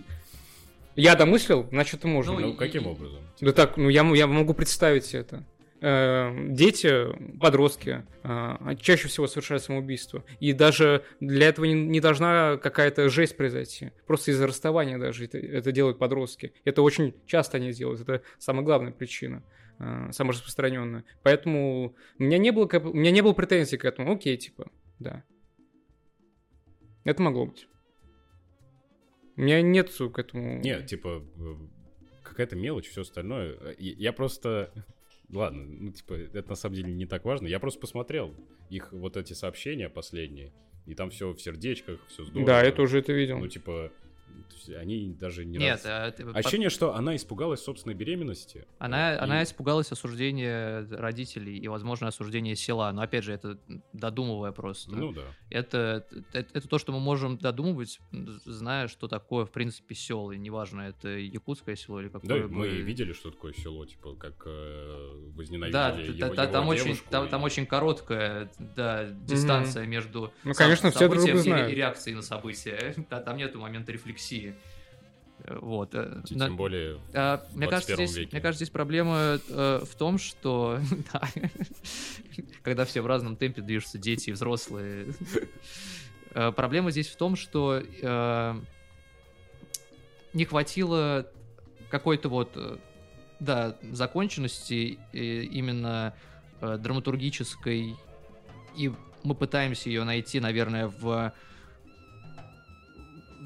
[0.95, 2.33] Я домыслил, значит, можно.
[2.33, 3.19] Ну, Ну, каким и- образом?
[3.41, 5.43] Да так, ну я, я могу представить это.
[5.79, 10.23] Э, Дети, подростки, э, чаще всего совершают самоубийство.
[10.39, 13.91] И даже для этого не, должна какая-то жесть произойти.
[14.07, 16.53] Просто из-за расставания даже это, это делают подростки.
[16.65, 18.01] Это очень часто они делают.
[18.01, 19.43] Это самая главная причина.
[19.79, 21.03] э, Самая распространенная.
[21.21, 24.11] Поэтому у меня не было, у меня не было претензий к этому.
[24.13, 25.23] Окей, типа, да.
[27.03, 27.67] Это могло быть.
[29.35, 30.59] У меня нет к этому...
[30.61, 31.23] Нет, типа,
[32.23, 33.75] какая-то мелочь, все остальное.
[33.77, 34.73] Я просто...
[35.29, 37.47] Ладно, ну, типа, это на самом деле не так важно.
[37.47, 38.33] Я просто посмотрел
[38.69, 40.53] их вот эти сообщения последние,
[40.85, 42.47] и там все в сердечках, все здорово.
[42.47, 43.39] Да, я тоже это видел.
[43.39, 43.91] Ну, типа,
[44.49, 48.65] то есть они даже не Нет, раз- а ты- Ощущение, что она испугалась собственной беременности.
[48.79, 52.91] Она, и- она испугалась осуждения родителей и, возможно, осуждения села.
[52.91, 53.57] Но, опять же, это
[53.93, 54.91] додумывая просто.
[54.95, 55.23] Ну да.
[55.49, 60.31] это, это, это то, что мы можем додумывать, зная, что такое, в принципе, село.
[60.31, 64.15] И неважно, это якутское село или Да, какое мы бы- видели, что такое село, типа,
[64.15, 68.49] как э, возненавидели Да, его, та- та- его там, очень, там, и- там очень короткая
[68.75, 72.93] да, дистанция между Ну, конечно, все друг и- и реакцией на события.
[73.09, 74.16] Да, Там нету момента рефлексии.
[75.43, 75.93] Э, Вот.
[75.93, 76.99] э, Тем на- более...
[77.13, 78.29] А, мне, кажется, 21 здесь, веке.
[78.33, 80.79] мне кажется, здесь проблема э, в том, что
[81.13, 81.21] да,
[82.63, 85.07] когда все в разном темпе движутся, дети и взрослые.
[86.33, 88.61] Э, Проблема здесь в том, что э,
[90.33, 91.27] не хватило
[91.89, 92.79] какой-то вот,
[93.39, 96.13] да, законченности именно
[96.61, 97.95] э, драматургической,
[98.75, 98.91] и
[99.23, 101.33] мы пытаемся ее найти, наверное, в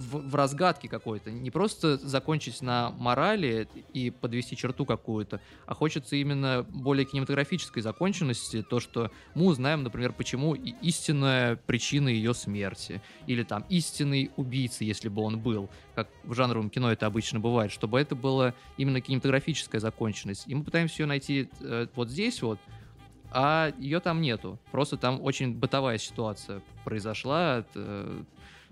[0.01, 1.31] в, в разгадке какой-то.
[1.31, 8.63] Не просто закончить на морали и подвести черту какую-то, а хочется именно более кинематографической законченности.
[8.63, 13.01] То, что мы узнаем, например, почему истинная причина ее смерти.
[13.27, 15.69] Или там истинный убийца, если бы он был.
[15.95, 17.71] Как в жанровом кино это обычно бывает.
[17.71, 20.47] Чтобы это была именно кинематографическая законченность.
[20.47, 22.59] И мы пытаемся ее найти э, вот здесь вот,
[23.31, 24.59] а ее там нету.
[24.71, 27.63] Просто там очень бытовая ситуация произошла.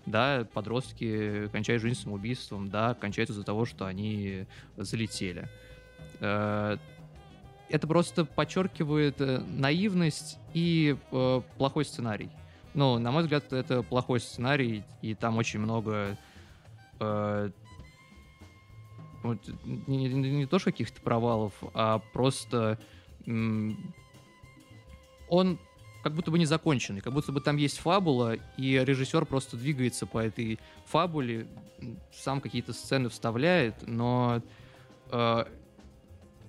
[0.10, 4.46] Да, подростки кончают жизнь самоубийством, да, кончают из-за того, что они
[4.78, 5.48] залетели.
[6.20, 6.78] Э,
[7.70, 12.30] Это просто подчеркивает э, наивность и э, плохой сценарий.
[12.74, 16.18] Ну, на мой взгляд, это плохой сценарий, и там очень много
[19.24, 22.78] вот, не, не- не то что каких-то провалов, а просто
[25.30, 25.60] он
[26.04, 30.06] как будто бы не законченный, как будто бы там есть фабула, и режиссер просто двигается
[30.06, 31.48] по этой фабуле,
[32.14, 34.42] сам какие-то сцены вставляет, но
[35.12, 35.46] э,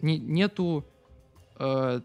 [0.02, 0.84] не- нету
[1.58, 2.00] э,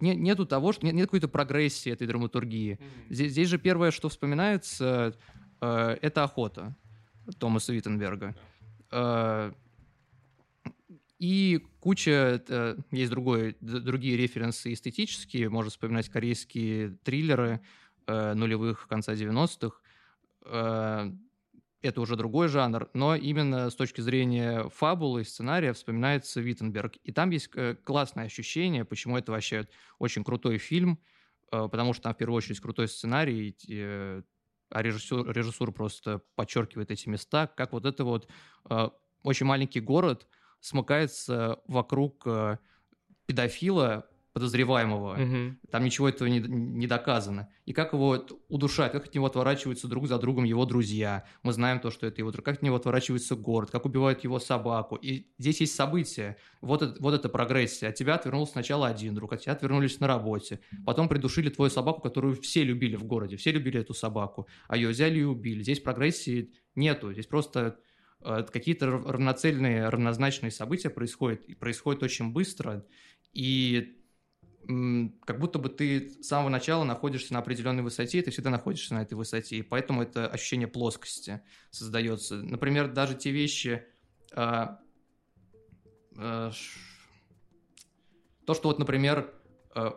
[0.00, 2.78] не- нету того, что нет, нет какой-то прогрессии этой драматургии.
[3.08, 5.14] Здесь, здесь же первое, что вспоминается,
[5.60, 6.74] э, это охота
[7.38, 8.34] Томаса Виттенберга.
[8.90, 9.52] Э,
[11.22, 17.60] и куча, э, есть другой, другие референсы эстетические, можно вспоминать корейские триллеры
[18.08, 19.76] э, нулевых, конца 90-х.
[20.46, 21.12] Э,
[21.80, 26.96] это уже другой жанр, но именно с точки зрения фабулы и сценария вспоминается Виттенберг.
[27.04, 27.50] И там есть
[27.84, 29.68] классное ощущение, почему это вообще
[30.00, 30.98] очень крутой фильм,
[31.50, 33.56] потому что там в первую очередь крутой сценарий,
[34.70, 38.28] а режиссер, режиссура просто подчеркивает эти места, как вот это вот
[39.22, 40.28] очень маленький город
[40.62, 42.56] смыкается вокруг э,
[43.26, 45.16] педофила подозреваемого.
[45.16, 45.58] Мгм.
[45.70, 47.50] Там ничего этого не, не доказано.
[47.66, 51.26] И как его удушать, как от него отворачиваются друг за другом его друзья.
[51.42, 52.44] Мы знаем то, что это его друг.
[52.44, 54.96] Как от него отворачивается город, как убивают его собаку.
[54.96, 56.38] И здесь есть события.
[56.62, 57.90] Вот, это, вот эта прогрессия.
[57.90, 60.60] От тебя отвернулся сначала один друг, от тебя отвернулись на работе.
[60.86, 63.36] Потом придушили твою собаку, которую все любили в городе.
[63.36, 64.46] Все любили эту собаку.
[64.66, 65.62] А ее взяли и убили.
[65.62, 67.12] Здесь прогрессии нету.
[67.12, 67.76] Здесь просто
[68.22, 71.44] какие-то рав- равноцельные, равнозначные события происходят.
[71.44, 72.84] И происходят очень быстро.
[73.32, 73.98] И
[74.66, 78.94] как будто бы ты с самого начала находишься на определенной высоте, и ты всегда находишься
[78.94, 82.36] на этой высоте, и поэтому это ощущение плоскости создается.
[82.36, 83.84] Например, даже те вещи,
[84.32, 84.78] а,
[86.16, 86.52] а,
[88.46, 89.34] то, что вот, например,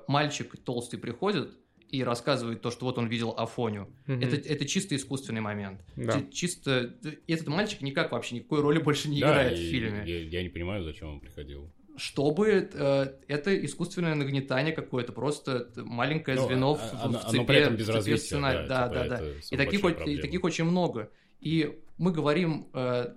[0.08, 1.56] мальчик толстый приходит
[1.98, 4.22] и рассказывает то, что вот он видел Афоню, Мгм.
[4.22, 5.82] это, это чисто искусственный момент.
[5.96, 6.14] Да.
[6.22, 6.94] Чи- Чисто
[7.28, 10.04] этот мальчик никак вообще никакой роли больше не Да, играет и в фильме.
[10.06, 11.70] Я, я не понимаю, зачем он приходил.
[11.98, 17.20] чтобы э, это искусственное нагнетание какое-то, просто маленькое Ну, звено а- в, а- в оно-
[17.20, 18.68] цепи, оно при этом в без цепи развития, сценария.
[18.68, 19.24] да, Да, типа, да, да.
[19.26, 21.10] это И таких, и таких очень много.
[21.40, 23.14] И мы говорим, э,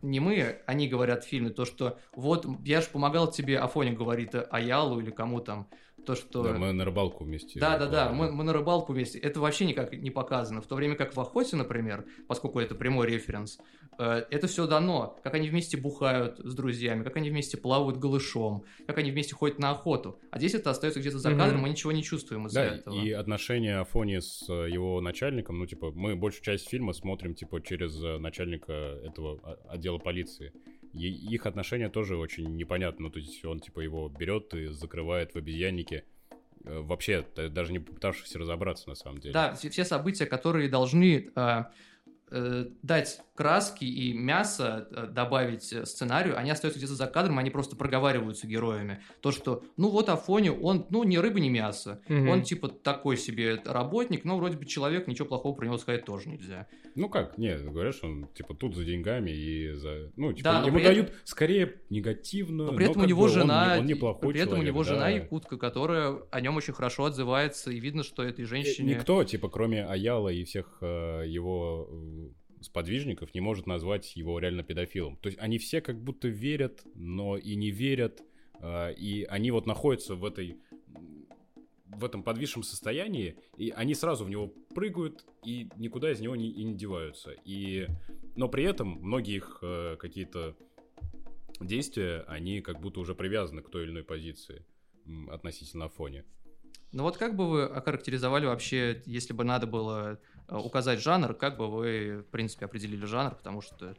[0.00, 4.34] не мы, они говорят в фильме, то, что вот я же помогал тебе, Афоня говорит
[4.34, 5.68] э, Аялу или кому там,
[6.04, 6.42] то, что...
[6.42, 7.58] Да, мы на рыбалку вместе.
[7.60, 9.18] Да, да, да, мы, мы на рыбалку вместе.
[9.18, 10.60] Это вообще никак не показано.
[10.60, 13.58] В то время как в охоте, например, поскольку это прямой референс,
[13.98, 15.18] э, это все дано.
[15.22, 19.58] Как они вместе бухают с друзьями, как они вместе плавают голышом, как они вместе ходят
[19.58, 20.18] на охоту.
[20.30, 22.94] А здесь это остается где-то за кадром, мы ничего не чувствуем из-за Да, этого.
[23.00, 27.60] и отношения Афони с э, его начальником, ну, типа, мы большую часть фильма смотрим, типа,
[27.62, 30.52] через э, начальника этого о- отдела полиции.
[30.92, 33.04] Их отношения тоже очень непонятны.
[33.04, 36.04] Ну, то есть он, типа, его берет и закрывает в обезьяннике.
[36.64, 39.32] Э, Вообще, даже не попытавшись разобраться, на самом деле.
[39.32, 41.64] Да, все события, которые должны э,
[42.30, 47.50] э, дать краски и мясо, э, добавить э, сценарию, они остаются где-то за кадром, они
[47.50, 49.00] просто проговариваются героями.
[49.20, 52.02] То, что, ну вот Афоня, он, ну, ни рыба, ни мясо.
[52.08, 52.28] Мгм.
[52.28, 56.28] Он, типа, такой себе работник, но вроде бы человек, ничего плохого про него сказать тоже
[56.28, 56.66] нельзя.
[56.94, 60.12] Ну как, не, говорят, что он, типа, тут за деньгами и за...
[60.16, 63.20] Ну, типа, Да, но ему при дают скорее негативно, Но при этом у как него
[63.22, 65.08] бы он жена, не- он, неплохой при этом у человек, него жена да.
[65.08, 68.94] якутка, которая о нем очень хорошо отзывается, и видно, что этой женщине...
[68.94, 74.62] Никто, типа, кроме Аяла и всех э, его э, сподвижников, не может назвать его реально
[74.62, 75.16] педофилом.
[75.16, 78.22] То есть они все как будто верят, но и не верят,
[78.60, 80.58] э, и они вот находятся в этой
[81.86, 86.48] в этом подвисшем состоянии, и они сразу в него прыгают и никуда из него не,
[86.48, 87.32] и не деваются.
[87.44, 87.86] И,
[88.34, 90.56] но при этом многие их э, какие-то
[91.60, 94.64] действия, они как будто уже привязаны к той или иной позиции
[95.30, 96.24] относительно фоне.
[96.92, 101.68] Ну вот как бы вы охарактеризовали вообще, если бы надо было указать жанр, как бы
[101.70, 103.94] вы, в принципе, определили жанр, потому что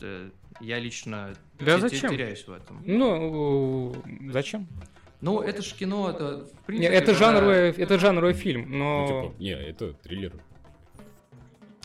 [0.00, 0.30] э,
[0.60, 2.10] я лично Да зачем?
[2.10, 2.82] теряюсь в этом.
[2.86, 4.66] Ну, э, зачем?
[5.20, 6.92] Ну, это ж кино, это, в принципе...
[6.94, 9.06] это про- жанровый, это жанровый фильм, Ну, но...
[9.30, 10.32] типа, не, это триллер.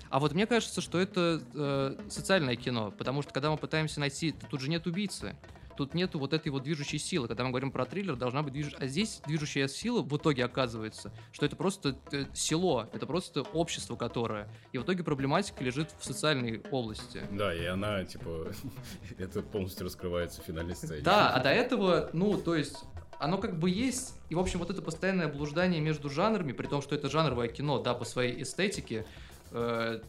[0.09, 4.33] А вот мне кажется, что это э, социальное кино, потому что когда мы пытаемся найти,
[4.49, 5.35] тут же нет убийцы,
[5.79, 7.29] тут нету вот этой вот движущей силы.
[7.29, 8.75] Когда мы говорим про триллер, должна быть движ...
[8.77, 13.95] А здесь движущая сила в итоге оказывается, что это просто э, село, это просто общество,
[13.95, 14.49] которое.
[14.73, 17.21] И в итоге проблематика лежит в социальной области.
[17.31, 18.51] Да, и она, типа,
[19.17, 21.01] это полностью раскрывается в финальной сцене.
[21.01, 22.83] Да, а до этого, ну, то есть,
[23.17, 26.81] оно как бы есть, и, в общем, вот это постоянное блуждание между жанрами, при том,
[26.81, 29.05] что это жанровое кино, да, по своей эстетике,
[29.51, 30.01] э,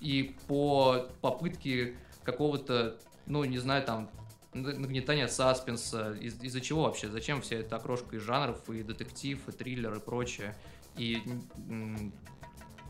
[0.00, 2.96] и по попытке какого-то,
[3.26, 4.08] ну, не знаю, там,
[4.54, 9.38] н- нагнетания саспенса, из- из-за чего вообще, зачем вся эта окрошка из жанров, и детектив,
[9.48, 10.54] и триллер, и прочее,
[10.96, 11.22] и...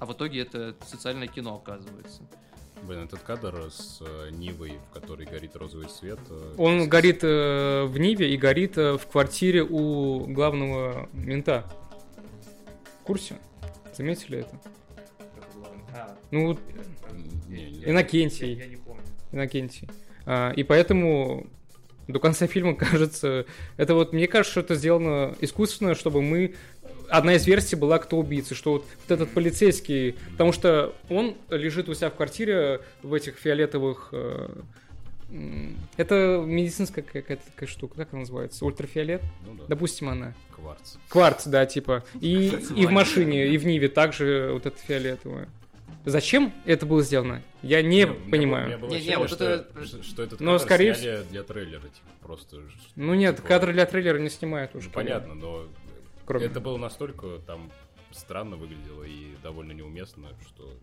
[0.00, 2.22] А в итоге это социальное кино, оказывается.
[2.82, 6.18] Блин, этот кадр с э, Нивой, в которой горит розовый свет.
[6.28, 11.64] э, Он с- горит э, в Ниве и горит э, в квартире у главного мента.
[13.00, 13.38] В курсе?
[13.96, 14.58] Заметили это?
[16.32, 16.58] Ну, вот
[17.10, 17.84] М, не, не.
[17.84, 18.56] Иннокентий.
[18.68, 19.02] не помню.
[19.30, 19.88] Иннокентий.
[20.26, 21.46] А, и поэтому
[22.08, 23.46] до конца фильма кажется...
[23.76, 26.54] Это вот, мне кажется, что это сделано искусственно, чтобы мы...
[27.08, 30.16] Одна из версий была, кто убийца, что вот, вот этот полицейский...
[30.32, 34.08] Потому что он лежит у себя в квартире в этих фиолетовых...
[34.12, 34.48] э,
[35.96, 38.64] это медицинская какая-то такая штука, как она называется?
[38.64, 39.22] Ультрафиолет?
[39.46, 40.34] Ну да, Допустим, она.
[40.54, 40.96] кварц.
[41.08, 42.04] Кварц, да, типа.
[42.20, 45.48] И, и в машине, и в Ниве также вот это фиолетовое.
[46.04, 47.42] Зачем это было сделано?
[47.62, 48.78] Я не Ну, было- понимаю.
[48.78, 51.82] было Не, не, вот что, это- что- что этот Но, кадр скорее сняли для трейлера,
[51.82, 52.62] типа, просто...
[52.96, 54.90] Ну нет, типа, кадры для трейлера не снимают ну, уже.
[54.90, 55.68] Понятно, но
[56.26, 56.46] Кроме...
[56.46, 57.70] это было настолько там
[58.10, 60.74] странно выглядело и довольно неуместно, что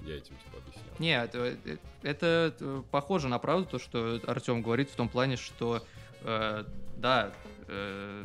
[0.00, 0.94] я этим типа объяснял.
[0.98, 5.84] Нет, это похоже на правду, то, что Артем говорит в том плане, что
[6.22, 6.64] э,
[6.96, 7.32] да,
[7.68, 8.24] э,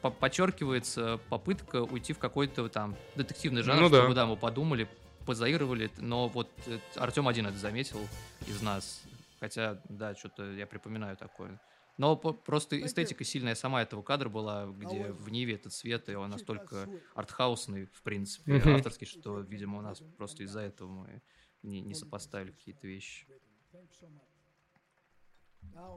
[0.00, 3.98] по- подчеркивается попытка уйти в какой-то там детективный жанр, Ну да.
[3.98, 4.88] чтобы да, мы подумали,
[5.26, 6.50] позаигрывали, но вот
[6.96, 8.00] Артем один это заметил
[8.46, 9.02] из нас,
[9.40, 11.60] хотя, да, что-то я припоминаю такое.
[11.98, 16.30] Но просто эстетика сильная сама этого кадра была, где в Ниве этот цвет, и он
[16.30, 21.22] настолько артхаусный, в принципе, авторский, что, видимо, у нас просто из-за этого мы
[21.62, 23.26] не, не сопоставили какие-то вещи.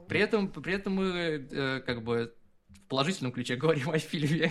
[0.08, 2.34] При этом, при этом мы э, как бы
[2.84, 4.50] в положительном ключе говорим о фильме.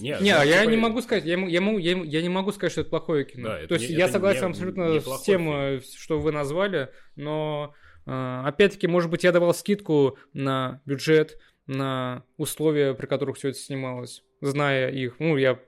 [0.00, 2.72] Нет, Не, ну, я типа, не могу сказать, я, я, я, я не могу сказать,
[2.72, 3.48] что это плохое кино.
[3.48, 6.32] Да, это То есть не- я согласен не- абсолютно неплохой с тем, э, что вы
[6.32, 7.74] назвали, но
[8.06, 13.58] э, опять-таки, может быть, я давал скидку на бюджет, на условия, при которых все это
[13.58, 15.16] снималось, зная их.
[15.20, 15.58] Ну, я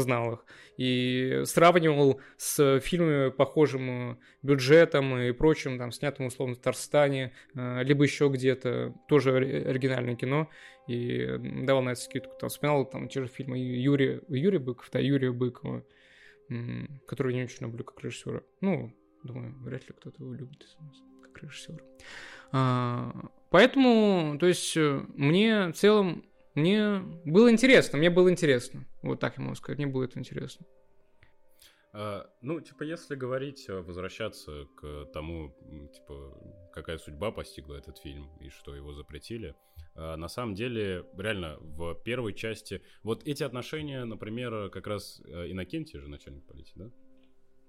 [0.00, 0.44] знал их,
[0.76, 8.28] и сравнивал с фильмами похожим бюджетом и прочим, там, снятым условно в Татарстане, либо еще
[8.28, 10.48] где-то, тоже оригинальное кино,
[10.86, 11.26] и
[11.64, 12.36] давал на это скидку.
[12.38, 15.84] Там вспоминал там те же фильмы Юрия, Юрия Быков, да, Юрия Быкова,
[17.06, 18.42] которого я не очень люблю как режиссера.
[18.60, 18.92] Ну,
[19.22, 20.66] думаю, вряд ли кто-то его любит
[21.22, 21.78] как режиссера.
[22.52, 26.24] А, поэтому, то есть, мне в целом
[26.54, 28.86] мне было интересно, мне было интересно.
[29.02, 30.66] Вот так я могу сказать, мне было это интересно.
[31.96, 35.54] А, ну, типа, если говорить, э, возвращаться к тому,
[35.94, 39.54] типа, какая судьба постигла этот фильм и что его запретили,
[39.94, 42.82] а, на самом деле, реально, в первой части...
[43.04, 46.90] Вот эти отношения, например, как раз э, Иннокентий же начальник полиции, да?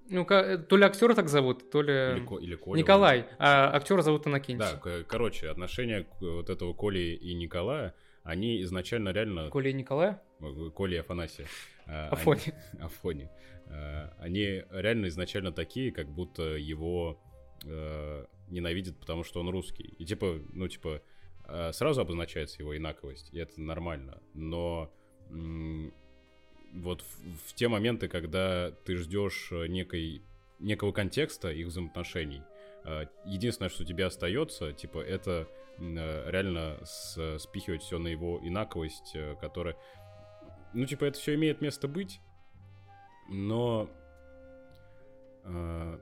[0.08, 1.94] Ну, то ли актера так зовут, то ли...
[1.94, 2.80] Или, или Коля.
[2.80, 4.58] Николай, а актера зовут Иннокентий.
[4.58, 7.96] Да, короче, отношения вот этого Коли и Николая,
[8.26, 9.50] они изначально реально...
[9.52, 10.22] Коля и Николая?
[10.74, 11.46] Коля и Афанасия.
[11.86, 12.42] Афони.
[12.74, 13.30] Они, Афони.
[13.68, 17.20] А, они реально изначально такие, как будто его
[17.66, 19.96] э, ненавидят, потому что он русский.
[19.98, 21.02] И типа, ну типа,
[21.48, 24.22] э, сразу обозначается его инаковость, и это нормально.
[24.36, 24.94] Но
[26.74, 30.22] вот в, в те моменты, когда ты ждешь некой,
[30.60, 32.44] некого контекста их взаимоотношений,
[32.84, 39.16] э, единственное, что тебе остается, типа, это Э, реально с, спихивать все на его инаковость,
[39.16, 39.76] э, которая...
[40.74, 42.20] Ну, типа, это все имеет место быть,
[43.30, 43.90] но...
[45.44, 46.00] Э,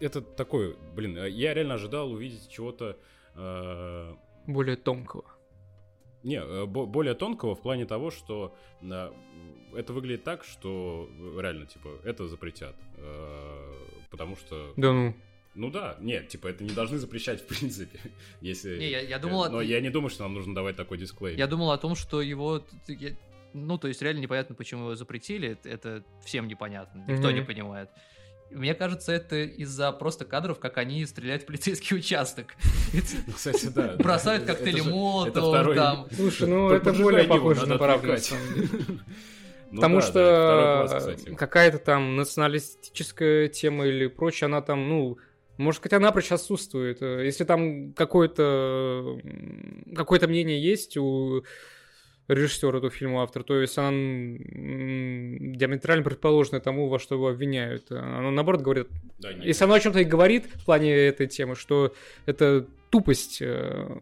[0.00, 2.98] это такой, блин, э, я реально ожидал увидеть чего-то...
[3.34, 4.14] Э,
[4.46, 5.24] более тонкого.
[6.22, 9.12] Не, более тонкого в плане того, что э,
[9.74, 11.08] это выглядит так, что
[11.38, 12.76] реально, типа, это запретят.
[12.96, 14.72] Э, потому что...
[14.76, 15.14] Да ну.
[15.54, 17.98] Ну да, нет, типа это не должны запрещать в принципе,
[18.40, 18.78] если.
[18.78, 19.50] Не, я, я думал.
[19.50, 21.36] Но я не думаю, что нам нужно давать такой дисклей.
[21.36, 22.64] Я думал о том, что его,
[23.52, 27.34] ну то есть реально непонятно, почему его запретили, это всем непонятно, никто mm-hmm.
[27.34, 27.90] не понимает.
[28.54, 32.54] Мне кажется, это из-за просто кадров, как они стреляют в полицейский участок.
[32.92, 33.96] Ну, кстати, да.
[33.96, 36.06] Бросают коктейли Молотов там.
[36.14, 38.14] Слушай, ну это более похоже на правду.
[39.70, 45.16] Ну, Потому да, что да, какая-то там националистическая тема или прочее, она там, ну,
[45.62, 47.02] может, хотя напрочь отсутствует.
[47.02, 49.18] Э, если там какое-то
[49.94, 51.44] какое мнение есть у
[52.28, 57.90] режиссера этого фильма, автор, то есть она диаметрально предположена тому, во что его обвиняют.
[57.90, 58.88] Она наоборот говорит,
[59.18, 61.92] да, если оно о чем-то и говорит в плане этой темы, что
[62.26, 63.98] это тупость э,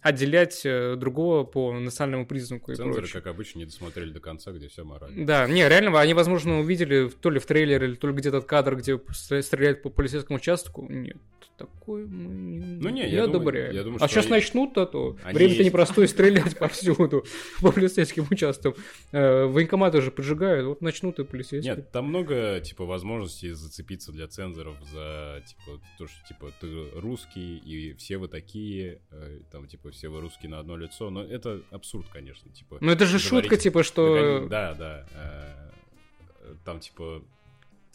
[0.00, 2.74] отделять э, другого по национальному признаку.
[2.74, 5.26] Цензоры, как обычно, не досмотрели до конца, где все морально.
[5.26, 8.76] Да, не, реально, они, возможно, увидели то ли в трейлере, или то ли где-то кадр,
[8.76, 10.86] где стреляют по полицейскому участку.
[10.88, 11.18] Нет,
[11.58, 13.74] такой мы ну, не, я одобряем.
[13.74, 17.24] Я думаю, а сейчас начнут-то, то время-то непростое стрелять повсюду
[17.60, 18.74] по полицейским участкам.
[19.12, 21.76] Э, военкоматы же поджигают, вот начнут и полицейские.
[21.76, 27.58] Нет, там много, типа, возможностей зацепиться для цензоров за, типа, то, что, типа, ты русский,
[27.58, 31.24] и все все вы такие, э, там, типа, все вы русские на одно лицо, но
[31.24, 32.78] это абсурд, конечно, типа.
[32.80, 34.46] Ну это же шутка, типа, что...
[34.48, 37.24] Да, да, э, там, типа,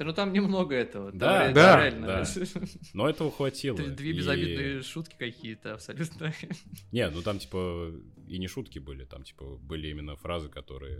[0.03, 1.11] ну там немного этого.
[1.11, 2.25] Да, да, да.
[2.93, 3.77] Но этого хватило.
[3.77, 6.33] Две безобидные шутки какие-то абсолютно.
[6.91, 7.91] Не, ну там типа
[8.27, 10.99] и не шутки были, там типа были именно фразы, которые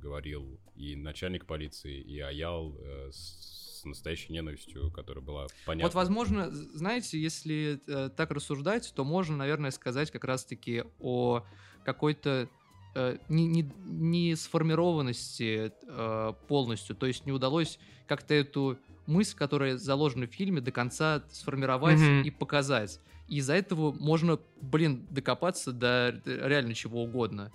[0.00, 2.78] говорил и начальник полиции, и Аял
[3.10, 5.88] с настоящей ненавистью, которая была понятна.
[5.88, 11.44] Вот, возможно, знаете, если э, так рассуждать, то можно, наверное, сказать как раз-таки о
[11.84, 12.48] какой-то
[12.96, 19.76] э, не, не, не сформированности э, полностью, то есть не удалось как-то эту мысль, которая
[19.76, 22.22] заложена в фильме, до конца сформировать mm-hmm.
[22.22, 23.00] и показать.
[23.28, 27.52] И из-за этого можно, блин, докопаться до реально чего угодно.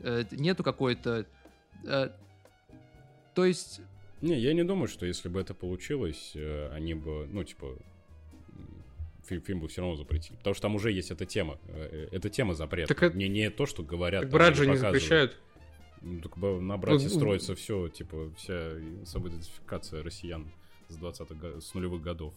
[0.00, 1.26] Э, нету какой-то...
[1.84, 2.10] Э,
[3.34, 3.80] то есть
[4.20, 7.76] не, я не думаю, что если бы это получилось, э, они бы, ну, типа,
[9.24, 10.36] фильм, фильм бы все равно запретили.
[10.36, 11.58] Потому что там уже есть эта тема.
[11.68, 12.94] Э, э, эта тема запрета.
[12.94, 14.22] Так не, не то, что говорят.
[14.22, 15.38] Так брать же не запрещают.
[16.00, 18.72] Ну, так на брате ну, строится все, типа, вся
[19.04, 20.50] самоидентификация россиян
[20.88, 22.34] с 20-х, с нулевых годов.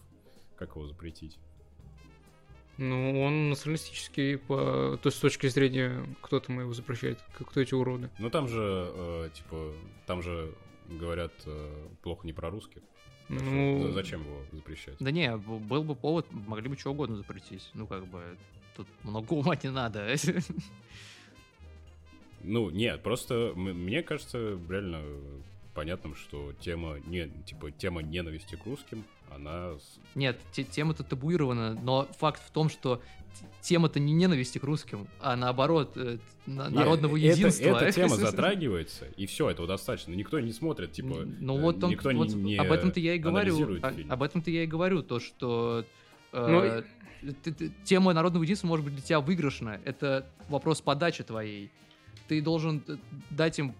[0.55, 1.37] Как его запретить?
[2.77, 4.99] Ну, он националистический, по...
[5.01, 8.09] то есть с точки зрения, кто там его запрещает, кто эти уроды.
[8.19, 9.73] Ну, там же, э, типа,
[10.05, 10.53] там же
[10.87, 12.81] говорят э, плохо не про русских.
[13.29, 13.91] Ну...
[13.91, 14.95] Зачем его запрещать?
[14.99, 17.69] Да не, был бы повод, могли бы что угодно запретить.
[17.73, 18.37] Ну, как бы,
[18.75, 20.15] тут много ума не надо.
[22.47, 25.01] Ну, нет, просто мне кажется, реально
[25.75, 29.73] понятным, что тема, не, типа, тема ненависти к русским, она...
[30.15, 30.39] Нет,
[30.71, 33.01] тема-то табуирована, но факт в том, что
[33.61, 37.65] тема-то не ненависти к русским, а наоборот, э, народного Нет, единства.
[37.65, 40.13] Эта, эта тема затрагивается, и все, этого достаточно.
[40.13, 43.79] Никто не смотрит, типа, ну, вот он, никто вот не Об этом-то я и говорю.
[43.83, 45.85] О, об этом-то я и говорю, то, что...
[46.31, 46.83] Э,
[47.21, 47.33] ну,
[47.83, 49.81] тема народного единства может быть для тебя выигрышна.
[49.83, 51.71] Это вопрос подачи твоей.
[52.27, 52.83] Ты должен
[53.29, 53.75] дать им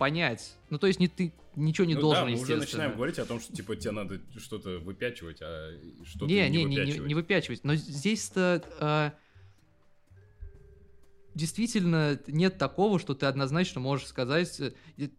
[0.00, 0.56] понять.
[0.70, 3.26] Ну, то есть не, ты ничего не ну, должен, да, мы уже начинаем говорить о
[3.26, 5.72] том, что, типа, тебе надо что-то выпячивать, а
[6.06, 7.00] что-то не, не, не, выпячивать.
[7.00, 7.64] Не, не, выпячивать.
[7.64, 8.64] Но здесь-то...
[8.80, 9.10] Э,
[11.34, 14.58] действительно нет такого, что ты однозначно можешь сказать...
[14.58, 14.72] Э,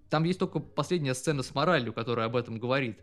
[0.09, 2.97] там есть только последняя сцена с моралью, которая об этом говорит.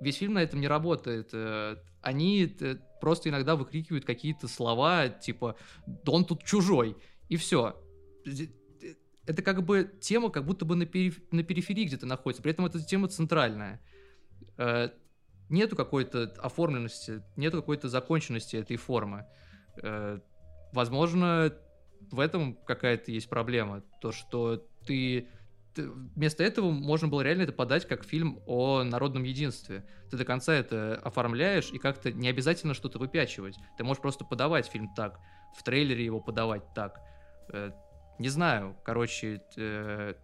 [0.00, 1.30] Весь фильм на этом не работает.
[1.32, 5.56] Э, они э, просто иногда выкрикивают какие-то слова, типа
[5.88, 6.96] «Да он тут чужой»,
[7.28, 7.74] и все
[9.26, 11.20] это как бы тема как будто бы на, периф...
[11.32, 13.80] на периферии где-то находится, при этом эта тема центральная.
[14.56, 14.90] Э,
[15.48, 19.26] нету какой-то оформленности, нету какой-то законченности этой формы.
[19.82, 20.20] Э,
[20.72, 21.52] возможно,
[22.10, 23.82] в этом какая-то есть проблема.
[24.00, 25.28] То, что ты,
[25.74, 25.90] ты...
[25.90, 29.84] Вместо этого можно было реально это подать как фильм о народном единстве.
[30.10, 33.56] Ты до конца это оформляешь, и как-то не обязательно что-то выпячивать.
[33.76, 35.18] Ты можешь просто подавать фильм так,
[35.56, 37.00] в трейлере его подавать так.
[38.18, 40.14] Не знаю, короче, э,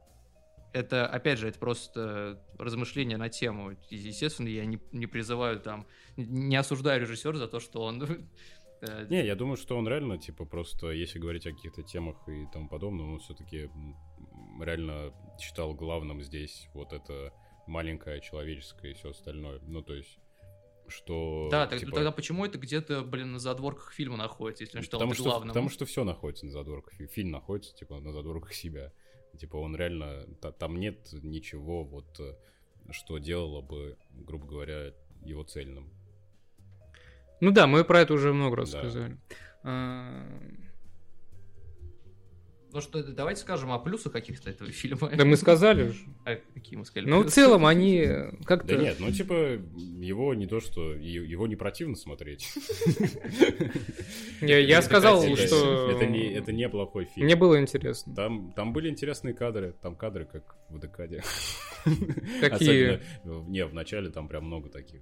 [0.73, 3.77] это, опять же, это просто размышление на тему.
[3.91, 5.87] Естественно, я не, не призываю там,
[6.17, 8.03] не осуждаю режиссера за то, что он...
[8.81, 12.47] Э, не, я думаю, что он реально, типа, просто, если говорить о каких-то темах и
[12.53, 13.71] тому подобном, он все-таки
[14.61, 17.33] реально считал главным здесь вот это
[17.67, 19.61] маленькое человеческое и все остальное.
[19.67, 20.19] Ну, то есть
[20.89, 21.49] что...
[21.51, 21.93] Да, типа...
[21.93, 25.31] тогда почему это где-то, блин, на задворках фильма находится, если он считал потому это что,
[25.31, 25.49] главным?
[25.49, 26.95] Потому что все находится на задворках.
[27.11, 28.93] Фильм находится, типа, на задворках себя.
[29.39, 30.27] Типа, он реально...
[30.59, 32.21] Там нет ничего, вот,
[32.91, 34.93] что делало бы, грубо говоря,
[35.25, 35.91] его цельным.
[37.41, 38.79] Ну да, мы про это уже много раз да.
[38.79, 39.19] сказали.
[42.73, 45.11] Ну что, давайте скажем о плюсах каких-то этого фильма.
[45.15, 46.01] Да мы сказали уже.
[46.25, 47.11] А какие мы сказали?
[47.11, 48.07] Ну, в целом, они
[48.45, 48.77] как-то...
[48.77, 49.59] Да нет, ну, типа,
[49.99, 50.95] его не то, что...
[50.95, 52.49] Его не противно смотреть.
[54.41, 55.91] Я сказал, что...
[55.91, 57.27] Это не это не плохой фильм.
[57.27, 58.15] Мне было интересно.
[58.15, 59.75] Там там были интересные кадры.
[59.83, 61.23] Там кадры, как в Декаде.
[62.41, 63.01] Какие?
[63.25, 65.01] Не, в начале там прям много таких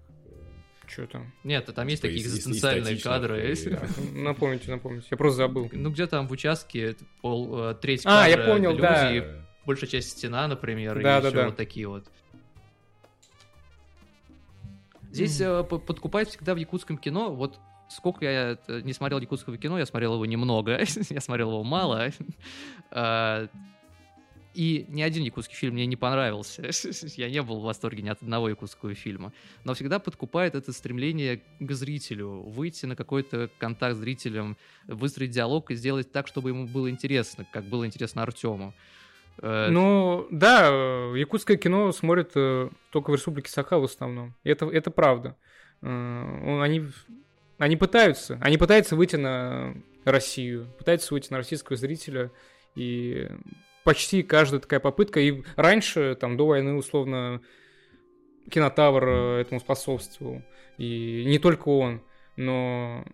[0.91, 1.33] что там?
[1.45, 3.55] Нет, там есть типа такие экзистенциальные кадры.
[4.13, 5.07] Напомните, напомните.
[5.11, 5.69] Я просто забыл.
[5.73, 9.23] Ну, где там в участке пол, э, треть а, я понял, да.
[9.65, 11.47] большая часть стена, например, да, и да, да.
[11.47, 12.05] вот такие вот.
[15.13, 15.81] Здесь mm.
[15.81, 20.27] подкупает всегда в якутском кино, вот сколько я не смотрел якутского кино, я смотрел его
[20.27, 20.81] немного,
[21.11, 22.11] я смотрел его мало,
[22.91, 23.49] а,
[24.55, 26.63] и ни один якутский фильм мне не понравился.
[27.17, 29.33] Я не был в восторге ни от одного якутского фильма.
[29.65, 32.43] Но всегда подкупает это стремление к зрителю.
[32.43, 37.47] Выйти на какой-то контакт с зрителем, выстроить диалог и сделать так, чтобы ему было интересно,
[37.53, 38.75] как было интересно Артему.
[39.43, 40.67] Э, ну, да,
[41.15, 44.35] якутское кино смотрят э, только в Республике Саха в основном.
[44.43, 45.37] Это, это правда.
[45.83, 46.87] Э, они,
[47.59, 48.39] они пытаются.
[48.43, 49.75] Они пытаются выйти на
[50.05, 52.31] Россию, пытаются выйти на российского зрителя.
[52.75, 53.29] И
[53.85, 55.21] почти каждая такая попытка.
[55.21, 57.41] И раньше, там, до войны, условно,
[58.51, 60.43] кинотавр э, этому способствовал.
[60.79, 62.03] И не только он,
[62.37, 63.05] но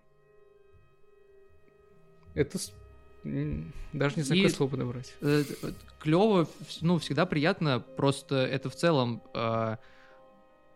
[2.35, 2.59] это
[3.93, 5.15] даже не знаю, какое слово подобрать.
[5.21, 5.43] Э,
[6.01, 6.49] Клево,
[6.81, 9.23] ну, всегда приятно, просто это в целом...
[9.35, 9.77] Э,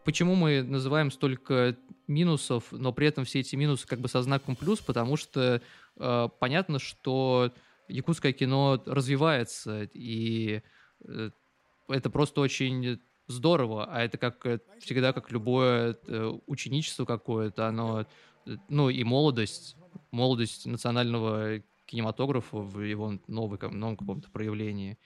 [0.05, 1.76] почему мы называем столько
[2.09, 5.61] минусов, но при этом все эти минусы как бы со знаком плюс, потому что
[5.97, 7.53] э, понятно, что
[7.91, 10.62] якутское кино развивается, и
[11.05, 11.30] э,
[11.88, 18.07] это просто очень здорово, а это как э, всегда, как любое э, ученичество какое-то, оно,
[18.68, 19.76] ну и молодость,
[20.11, 24.97] молодость национального кинематографа в его новой, новом каком-то проявлении.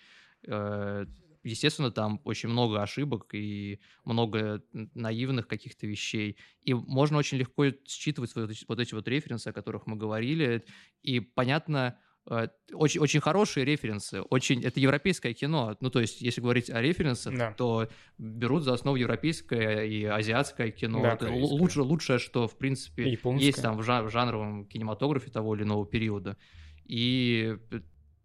[1.44, 6.38] Естественно, там очень много ошибок и много наивных каких-то вещей.
[6.62, 10.64] И можно очень легко считывать вот эти, вот референсы, о которых мы говорили.
[11.02, 16.70] И понятно, очень, очень хорошие референсы, очень, это европейское кино, ну, то есть, если говорить
[16.70, 17.52] о референсах, да.
[17.52, 23.10] то берут за основу европейское и азиатское кино, да, это лучше, лучшее, что, в принципе,
[23.10, 23.46] Японское.
[23.46, 26.38] есть там в, жан, в жанровом кинематографе того или иного периода,
[26.86, 27.58] и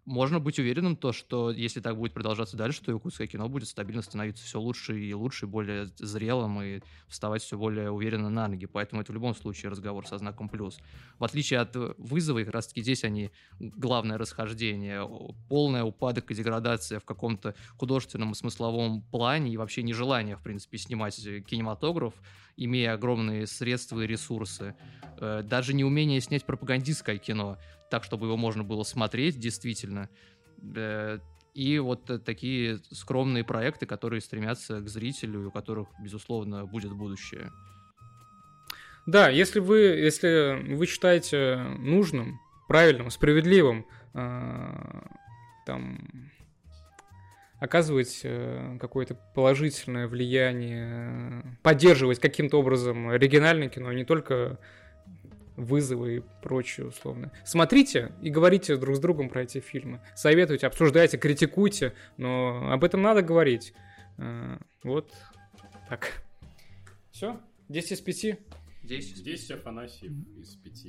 [0.10, 4.02] можно быть уверенным, то, что если так будет продолжаться дальше, то якутское кино будет стабильно
[4.02, 8.66] становиться все лучше и лучше, более зрелым и вставать все более уверенно на ноги.
[8.66, 10.80] Поэтому это в любом случае разговор со знаком плюс.
[11.20, 13.30] В отличие от вызова, как раз таки здесь они
[13.60, 15.08] главное расхождение,
[15.48, 20.80] полная упадок и деградация в каком-то художественном и смысловом плане и вообще нежелание, в принципе,
[20.80, 22.16] снимать кинематограф,
[22.58, 24.76] имея огромные средства и ресурсы.
[25.18, 27.58] Э, даже неумение снять пропагандистское кино
[27.90, 30.10] так, чтобы его можно было смотреть действительно.
[30.76, 31.20] Э,
[31.54, 37.52] и вот такие скромные проекты, которые стремятся к зрителю, у которых, безусловно, будет будущее.
[39.06, 45.02] Да, если вы, если вы считаете нужным, правильным, справедливым э,
[45.66, 46.30] там,
[47.60, 54.60] оказывать э, какое-то положительное влияние, поддерживать каким-то образом оригинальное кино, не только
[55.60, 57.32] вызовы и прочее условно.
[57.46, 60.02] Смотрите и говорите друг с другом про эти фильмы.
[60.16, 63.74] Советуйте, обсуждайте, критикуйте, но об этом надо говорить.
[64.18, 65.14] Э, вот
[65.90, 66.24] так.
[67.12, 67.40] Все?
[67.68, 68.40] 10 из 5?
[68.84, 69.24] 10.
[69.24, 70.86] 10 Афанасьев из 5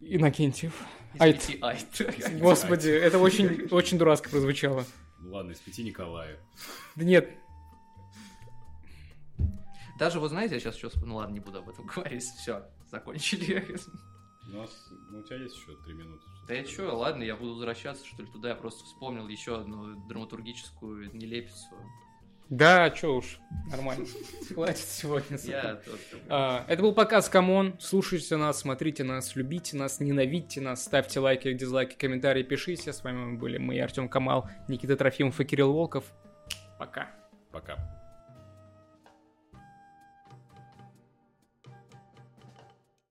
[0.00, 0.72] Иннокентьев.
[1.14, 1.46] Из Айт.
[1.46, 2.40] пяти Айт.
[2.40, 4.86] Господи, это очень, очень дурацко прозвучало.
[5.20, 6.38] Ну ладно, из пяти Николая.
[6.96, 7.28] Да нет.
[9.98, 10.90] Даже, вы знаете, я сейчас еще...
[11.04, 12.22] Ну ладно, не буду об этом говорить.
[12.22, 13.64] Все закончили.
[14.52, 16.24] У нас, ну, у тебя есть еще три минуты.
[16.48, 18.48] Да я что, ладно, я буду возвращаться, что ли, туда.
[18.48, 21.76] Я просто вспомнил еще одну драматургическую нелепицу.
[22.48, 23.38] Да, что уж,
[23.70, 24.06] нормально.
[24.54, 25.38] Хватит сегодня.
[26.28, 27.76] А, это был показ Камон.
[27.78, 32.92] Слушайте нас, смотрите нас, любите нас, ненавидьте нас, ставьте лайки, дизлайки, комментарии, пишите.
[32.92, 36.04] С вами были мы, Артем Камал, Никита Трофимов и Кирилл Волков.
[36.76, 37.10] Пока.
[37.52, 37.99] Пока.